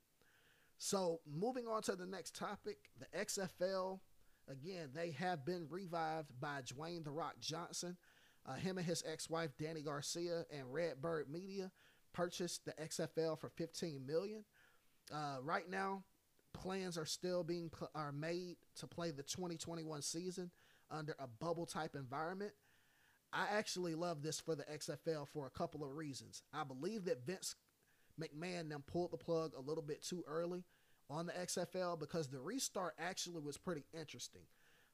So, 0.77 1.19
moving 1.29 1.67
on 1.67 1.81
to 1.83 1.95
the 1.95 2.05
next 2.05 2.35
topic, 2.35 2.77
the 2.99 3.17
XFL 3.17 3.99
again, 4.49 4.89
they 4.93 5.11
have 5.11 5.45
been 5.45 5.67
revived 5.69 6.31
by 6.39 6.61
Dwayne 6.61 7.03
The 7.03 7.11
Rock 7.11 7.35
Johnson. 7.39 7.97
Uh, 8.45 8.55
him 8.55 8.77
and 8.77 8.87
his 8.87 9.03
ex 9.05 9.29
wife, 9.29 9.51
Dany 9.61 9.83
Garcia, 9.83 10.45
and 10.51 10.73
Redbird 10.73 11.29
Media 11.29 11.71
purchased 12.13 12.65
the 12.65 12.73
XFL 12.73 13.39
for 13.39 13.49
15 13.49 14.05
million. 14.05 14.43
Uh, 15.11 15.37
right 15.41 15.69
now, 15.69 16.03
plans 16.53 16.97
are 16.97 17.05
still 17.05 17.43
being 17.43 17.69
pl- 17.69 17.89
are 17.95 18.11
made 18.11 18.57
to 18.75 18.87
play 18.87 19.11
the 19.11 19.23
2021 19.23 20.01
season 20.01 20.51
under 20.91 21.15
a 21.19 21.27
bubble 21.27 21.65
type 21.65 21.95
environment. 21.95 22.53
I 23.31 23.47
actually 23.51 23.95
love 23.95 24.21
this 24.21 24.39
for 24.39 24.55
the 24.55 24.63
XFL 24.63 25.27
for 25.27 25.47
a 25.47 25.49
couple 25.57 25.83
of 25.83 25.95
reasons. 25.95 26.43
I 26.53 26.63
believe 26.63 27.05
that 27.05 27.25
Vince 27.25 27.55
McMahon 28.21 28.69
then 28.69 28.83
pulled 28.85 29.11
the 29.11 29.17
plug 29.17 29.53
a 29.57 29.61
little 29.61 29.83
bit 29.83 30.03
too 30.03 30.23
early 30.27 30.63
on 31.09 31.25
the 31.25 31.33
XFL 31.33 31.99
because 31.99 32.27
the 32.27 32.39
restart 32.39 32.93
actually 32.99 33.41
was 33.41 33.57
pretty 33.57 33.85
interesting. 33.99 34.43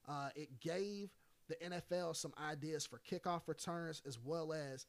Uh, 0.08 0.30
it 0.34 0.60
gave 0.60 1.10
the 1.48 1.56
NFL 1.56 2.16
some 2.16 2.32
ideas 2.42 2.86
for 2.86 3.00
kickoff 3.10 3.42
returns 3.46 4.02
as 4.06 4.18
well 4.18 4.52
as 4.52 4.86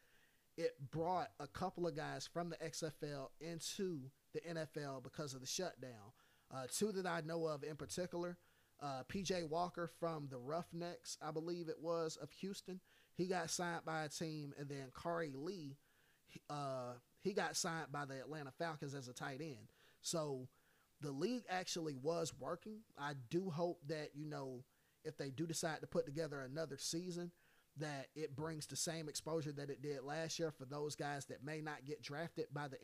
it 0.61 0.75
brought 0.91 1.29
a 1.39 1.47
couple 1.47 1.87
of 1.87 1.95
guys 1.95 2.29
from 2.31 2.49
the 2.49 2.57
XFL 2.57 3.29
into 3.39 4.01
the 4.33 4.41
NFL 4.41 5.03
because 5.03 5.33
of 5.33 5.41
the 5.41 5.47
shutdown. 5.47 6.13
Uh, 6.53 6.67
two 6.71 6.91
that 6.91 7.07
I 7.07 7.21
know 7.21 7.47
of 7.47 7.63
in 7.63 7.75
particular 7.75 8.37
uh, 8.81 9.03
PJ 9.11 9.47
Walker 9.49 9.89
from 9.99 10.27
the 10.29 10.37
Roughnecks, 10.37 11.17
I 11.21 11.31
believe 11.31 11.67
it 11.67 11.79
was, 11.79 12.17
of 12.21 12.31
Houston. 12.31 12.79
He 13.15 13.27
got 13.27 13.49
signed 13.49 13.85
by 13.85 14.03
a 14.03 14.09
team, 14.09 14.53
and 14.57 14.69
then 14.69 14.87
Khari 14.93 15.33
Lee, 15.35 15.77
uh, 16.49 16.93
he 17.21 17.33
got 17.33 17.55
signed 17.55 17.91
by 17.91 18.05
the 18.05 18.19
Atlanta 18.19 18.51
Falcons 18.51 18.93
as 18.93 19.07
a 19.07 19.13
tight 19.13 19.41
end. 19.41 19.71
So 20.01 20.47
the 21.01 21.11
league 21.11 21.43
actually 21.49 21.95
was 21.95 22.33
working. 22.39 22.79
I 22.97 23.13
do 23.29 23.49
hope 23.49 23.79
that, 23.87 24.09
you 24.13 24.25
know, 24.25 24.63
if 25.03 25.17
they 25.17 25.29
do 25.29 25.47
decide 25.47 25.81
to 25.81 25.87
put 25.87 26.05
together 26.05 26.41
another 26.41 26.77
season, 26.77 27.31
that 27.77 28.07
it 28.15 28.35
brings 28.35 28.65
the 28.67 28.75
same 28.75 29.07
exposure 29.07 29.51
that 29.51 29.69
it 29.69 29.81
did 29.81 30.03
last 30.03 30.37
year 30.39 30.51
for 30.51 30.65
those 30.65 30.95
guys 30.95 31.25
that 31.25 31.43
may 31.43 31.61
not 31.61 31.85
get 31.85 32.01
drafted 32.01 32.45
by 32.53 32.67
the 32.67 32.77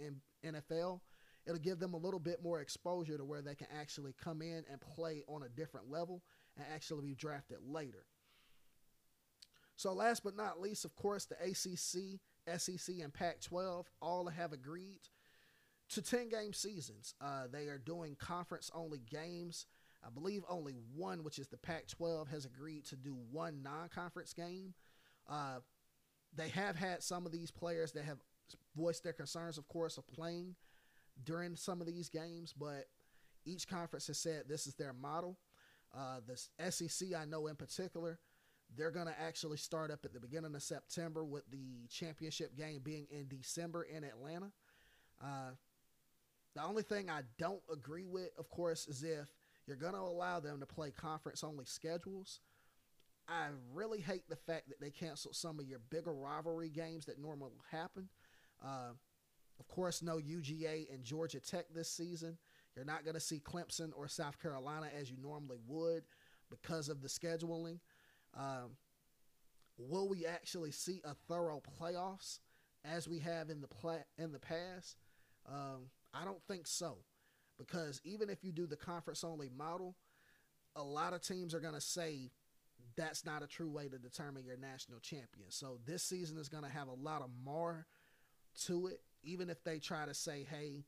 NFL 0.45 1.01
it'll 1.47 1.59
give 1.59 1.79
them 1.79 1.93
a 1.93 1.97
little 1.97 2.19
bit 2.19 2.43
more 2.43 2.59
exposure 2.59 3.17
to 3.17 3.23
where 3.23 3.41
they 3.41 3.55
can 3.55 3.67
actually 3.79 4.13
come 4.21 4.41
in 4.41 4.63
and 4.69 4.81
play 4.81 5.23
on 5.27 5.43
a 5.43 5.49
different 5.49 5.89
level 5.89 6.21
and 6.57 6.65
actually 6.73 7.05
be 7.05 7.15
drafted 7.15 7.57
later. 7.65 8.05
So, 9.77 9.93
last 9.93 10.23
but 10.23 10.35
not 10.35 10.59
least, 10.59 10.85
of 10.85 10.95
course, 10.95 11.25
the 11.25 11.35
ACC, 11.35 12.19
SEC, 12.59 12.95
and 13.01 13.13
Pac 13.13 13.41
12 13.41 13.89
all 14.01 14.27
have 14.27 14.51
agreed 14.51 15.01
to 15.89 16.01
10 16.01 16.29
game 16.29 16.51
seasons. 16.51 17.13
Uh, 17.21 17.43
they 17.51 17.67
are 17.67 17.77
doing 17.77 18.15
conference 18.19 18.69
only 18.73 18.99
games. 19.09 19.65
I 20.05 20.09
believe 20.09 20.43
only 20.47 20.75
one, 20.95 21.23
which 21.23 21.39
is 21.39 21.47
the 21.47 21.57
Pac 21.57 21.87
12, 21.87 22.27
has 22.29 22.45
agreed 22.45 22.85
to 22.85 22.95
do 22.95 23.15
one 23.31 23.61
non 23.63 23.89
conference 23.89 24.33
game. 24.33 24.73
Uh, 25.29 25.59
they 26.35 26.49
have 26.49 26.75
had 26.75 27.03
some 27.03 27.25
of 27.25 27.31
these 27.31 27.51
players 27.51 27.91
that 27.93 28.05
have 28.05 28.19
voiced 28.75 29.03
their 29.03 29.13
concerns, 29.13 29.57
of 29.57 29.67
course, 29.67 29.97
of 29.97 30.07
playing 30.07 30.55
during 31.23 31.55
some 31.55 31.81
of 31.81 31.87
these 31.87 32.09
games, 32.09 32.53
but 32.53 32.85
each 33.45 33.67
conference 33.67 34.07
has 34.07 34.19
said 34.19 34.43
this 34.47 34.67
is 34.67 34.75
their 34.75 34.93
model. 34.93 35.37
Uh, 35.95 36.19
the 36.27 36.71
SEC, 36.71 37.09
I 37.17 37.25
know 37.25 37.47
in 37.47 37.55
particular, 37.55 38.19
they're 38.75 38.91
going 38.91 39.07
to 39.07 39.19
actually 39.19 39.57
start 39.57 39.91
up 39.91 40.01
at 40.03 40.13
the 40.13 40.19
beginning 40.19 40.53
of 40.53 40.61
September 40.61 41.23
with 41.23 41.49
the 41.49 41.87
championship 41.89 42.55
game 42.55 42.81
being 42.83 43.07
in 43.09 43.27
December 43.27 43.83
in 43.83 44.03
Atlanta. 44.03 44.51
Uh, 45.23 45.51
the 46.55 46.63
only 46.63 46.83
thing 46.83 47.09
I 47.09 47.21
don't 47.37 47.61
agree 47.71 48.05
with, 48.05 48.29
of 48.37 48.49
course, 48.49 48.87
is 48.87 49.03
if 49.03 49.29
you're 49.67 49.75
going 49.75 49.93
to 49.93 49.99
allow 49.99 50.39
them 50.39 50.59
to 50.59 50.65
play 50.65 50.91
conference 50.91 51.43
only 51.43 51.65
schedules. 51.65 52.39
I 53.27 53.47
really 53.73 53.99
hate 53.99 54.29
the 54.29 54.37
fact 54.37 54.69
that 54.69 54.79
they 54.79 54.89
canceled 54.89 55.35
some 55.35 55.59
of 55.59 55.67
your 55.67 55.79
bigger 55.89 56.13
rivalry 56.13 56.69
games 56.69 57.05
that 57.05 57.19
normally 57.19 57.51
happen. 57.69 58.07
Uh, 58.63 58.93
of 59.59 59.67
course, 59.67 60.01
no 60.01 60.17
UGA 60.17 60.93
and 60.93 61.03
Georgia 61.03 61.39
Tech 61.39 61.65
this 61.73 61.91
season. 61.91 62.37
You're 62.75 62.85
not 62.85 63.03
going 63.03 63.15
to 63.15 63.19
see 63.19 63.39
Clemson 63.39 63.91
or 63.95 64.07
South 64.07 64.41
Carolina 64.41 64.87
as 64.97 65.09
you 65.11 65.17
normally 65.21 65.57
would 65.67 66.03
because 66.49 66.89
of 66.89 67.01
the 67.01 67.09
scheduling. 67.09 67.79
Um, 68.35 68.77
will 69.77 70.07
we 70.07 70.25
actually 70.25 70.71
see 70.71 71.01
a 71.03 71.13
thorough 71.27 71.61
playoffs 71.81 72.39
as 72.85 73.07
we 73.07 73.19
have 73.19 73.49
in 73.49 73.61
the 73.61 73.67
pla- 73.67 74.05
in 74.17 74.31
the 74.31 74.39
past? 74.39 74.97
Um, 75.51 75.89
I 76.13 76.23
don't 76.23 76.41
think 76.47 76.67
so, 76.67 76.99
because 77.57 78.01
even 78.03 78.29
if 78.29 78.43
you 78.43 78.51
do 78.51 78.65
the 78.65 78.75
conference 78.75 79.23
only 79.23 79.49
model, 79.49 79.95
a 80.75 80.83
lot 80.83 81.13
of 81.13 81.21
teams 81.21 81.53
are 81.53 81.59
going 81.59 81.73
to 81.73 81.81
say 81.81 82.31
that's 82.95 83.25
not 83.25 83.43
a 83.43 83.47
true 83.47 83.69
way 83.69 83.87
to 83.87 83.97
determine 83.97 84.45
your 84.45 84.57
national 84.57 84.99
champion. 84.99 85.49
So 85.49 85.79
this 85.85 86.03
season 86.03 86.37
is 86.37 86.49
going 86.49 86.63
to 86.63 86.69
have 86.69 86.87
a 86.87 86.93
lot 86.93 87.21
of 87.21 87.29
more 87.43 87.85
to 88.65 88.87
it 88.87 89.01
even 89.23 89.49
if 89.49 89.63
they 89.63 89.79
try 89.79 90.05
to 90.05 90.13
say, 90.13 90.45
hey, 90.49 90.83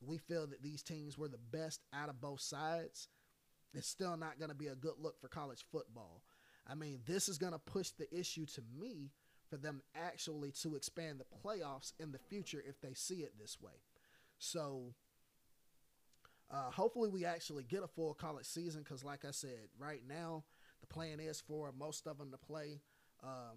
we 0.00 0.18
feel 0.18 0.46
that 0.46 0.62
these 0.62 0.82
teams 0.82 1.18
were 1.18 1.28
the 1.28 1.38
best 1.50 1.80
out 1.92 2.08
of 2.08 2.20
both 2.20 2.40
sides, 2.40 3.08
it's 3.74 3.88
still 3.88 4.16
not 4.16 4.38
going 4.38 4.48
to 4.48 4.54
be 4.56 4.68
a 4.68 4.74
good 4.74 4.94
look 4.98 5.20
for 5.20 5.28
college 5.28 5.64
football. 5.70 6.22
I 6.66 6.74
mean, 6.74 7.00
this 7.06 7.28
is 7.28 7.38
going 7.38 7.52
to 7.52 7.58
push 7.58 7.90
the 7.90 8.12
issue 8.16 8.46
to 8.46 8.62
me 8.78 9.10
for 9.48 9.56
them 9.56 9.82
actually 9.94 10.52
to 10.62 10.76
expand 10.76 11.18
the 11.18 11.48
playoffs 11.48 11.92
in 11.98 12.12
the 12.12 12.18
future 12.18 12.62
if 12.66 12.80
they 12.80 12.94
see 12.94 13.16
it 13.16 13.32
this 13.38 13.58
way. 13.60 13.72
So, 14.38 14.94
uh, 16.52 16.70
hopefully, 16.70 17.08
we 17.08 17.24
actually 17.24 17.64
get 17.64 17.82
a 17.82 17.88
full 17.88 18.14
college 18.14 18.46
season 18.46 18.82
because, 18.82 19.04
like 19.04 19.24
I 19.24 19.30
said, 19.30 19.68
right 19.78 20.02
now 20.06 20.44
the 20.80 20.86
plan 20.86 21.20
is 21.20 21.40
for 21.40 21.72
most 21.78 22.06
of 22.06 22.18
them 22.18 22.30
to 22.32 22.38
play, 22.38 22.80
uh, 23.22 23.54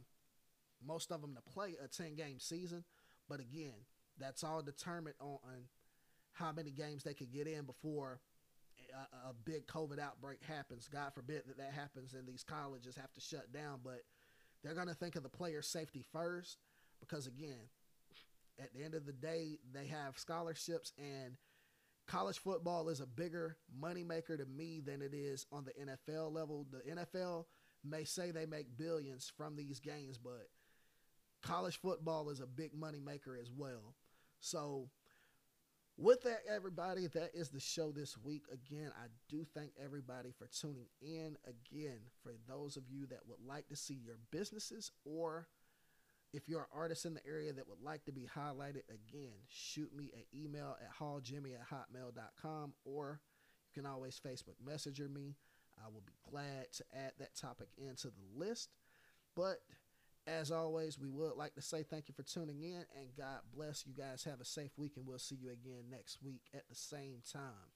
most 0.85 1.11
of 1.11 1.21
them 1.21 1.35
to 1.35 1.41
play 1.41 1.75
a 1.83 1.87
ten 1.87 2.15
game 2.15 2.39
season. 2.39 2.83
But 3.27 3.39
again, 3.39 3.73
that's 4.19 4.43
all 4.43 4.61
determined 4.61 5.15
on, 5.19 5.39
on 5.43 5.63
how 6.33 6.51
many 6.51 6.71
games 6.71 7.03
they 7.03 7.13
could 7.13 7.31
get 7.31 7.47
in 7.47 7.65
before 7.65 8.19
a, 8.93 9.29
a, 9.29 9.33
big 9.45 9.65
COVID 9.67 9.99
outbreak 9.99 10.43
happens. 10.43 10.87
God 10.91 11.13
forbid 11.13 11.43
that 11.47 11.57
that 11.57 11.73
happens 11.73 12.13
and 12.13 12.27
these 12.27 12.43
colleges 12.43 12.95
have 12.95 13.13
to 13.13 13.21
shut 13.21 13.51
down, 13.53 13.79
but 13.83 14.01
they're 14.63 14.75
going 14.75 14.87
to 14.87 14.93
think 14.93 15.15
of 15.15 15.23
the 15.23 15.29
player 15.29 15.61
safety 15.61 16.03
first 16.11 16.57
because, 16.99 17.27
again, 17.27 17.69
at 18.59 18.73
the 18.73 18.83
end 18.83 18.93
of 18.93 19.05
the 19.05 19.13
day, 19.13 19.57
they 19.73 19.87
have 19.87 20.17
scholarships 20.17 20.93
and 20.97 21.37
college 22.07 22.39
football 22.39 22.89
is 22.89 22.99
a 22.99 23.05
bigger 23.05 23.57
moneymaker 23.81 24.37
to 24.37 24.45
me 24.45 24.81
than 24.85 25.01
it 25.01 25.13
is 25.13 25.45
on 25.51 25.65
the 25.65 25.71
NFL 25.71 26.33
level. 26.33 26.65
The 26.71 26.95
NFL 26.95 27.45
may 27.83 28.03
say 28.03 28.31
they 28.31 28.45
make 28.45 28.77
billions 28.77 29.31
from 29.35 29.55
these 29.55 29.79
games, 29.79 30.17
but 30.17 30.49
college 31.41 31.79
football 31.79 32.29
is 32.29 32.39
a 32.39 32.47
big 32.47 32.73
moneymaker 32.73 33.39
as 33.39 33.51
well. 33.51 33.95
So, 34.39 34.89
with 35.95 36.23
that, 36.23 36.41
everybody, 36.49 37.05
that 37.07 37.31
is 37.35 37.49
the 37.49 37.59
show 37.59 37.91
this 37.91 38.17
week. 38.17 38.45
Again, 38.51 38.91
I 38.97 39.05
do 39.29 39.45
thank 39.53 39.73
everybody 39.81 40.31
for 40.31 40.47
tuning 40.47 40.87
in. 41.01 41.37
Again, 41.45 41.99
for 42.23 42.31
those 42.47 42.77
of 42.77 42.83
you 42.89 43.05
that 43.07 43.19
would 43.27 43.45
like 43.47 43.67
to 43.67 43.75
see 43.75 43.99
your 44.03 44.17
businesses 44.31 44.91
or 45.05 45.47
if 46.33 46.49
you're 46.49 46.61
an 46.61 46.65
artist 46.75 47.05
in 47.05 47.13
the 47.13 47.25
area 47.27 47.53
that 47.53 47.67
would 47.67 47.81
like 47.81 48.03
to 48.05 48.11
be 48.11 48.27
highlighted, 48.35 48.81
again, 48.89 49.33
shoot 49.47 49.95
me 49.95 50.11
an 50.15 50.23
email 50.37 50.75
at 50.81 50.97
halljimmy 50.99 51.53
at 51.53 51.69
hotmail.com 51.69 52.73
or 52.83 53.21
you 53.67 53.81
can 53.81 53.89
always 53.89 54.19
Facebook 54.19 54.55
Messenger 54.65 55.07
me. 55.07 55.35
I 55.79 55.87
will 55.87 56.03
be 56.05 56.13
glad 56.29 56.71
to 56.73 56.83
add 56.93 57.13
that 57.19 57.35
topic 57.35 57.67
into 57.77 58.07
the 58.07 58.25
list. 58.35 58.69
But 59.35 59.59
as 60.25 60.51
always, 60.51 60.99
we 60.99 61.09
would 61.09 61.35
like 61.35 61.53
to 61.55 61.61
say 61.61 61.83
thank 61.83 62.07
you 62.07 62.15
for 62.15 62.23
tuning 62.23 62.61
in 62.61 62.85
and 62.97 63.15
God 63.17 63.41
bless. 63.55 63.85
You 63.85 63.93
guys 63.93 64.23
have 64.23 64.41
a 64.41 64.45
safe 64.45 64.71
week 64.77 64.93
and 64.97 65.05
we'll 65.05 65.19
see 65.19 65.35
you 65.35 65.51
again 65.51 65.85
next 65.91 66.17
week 66.23 66.41
at 66.53 66.67
the 66.67 66.75
same 66.75 67.21
time. 67.31 67.72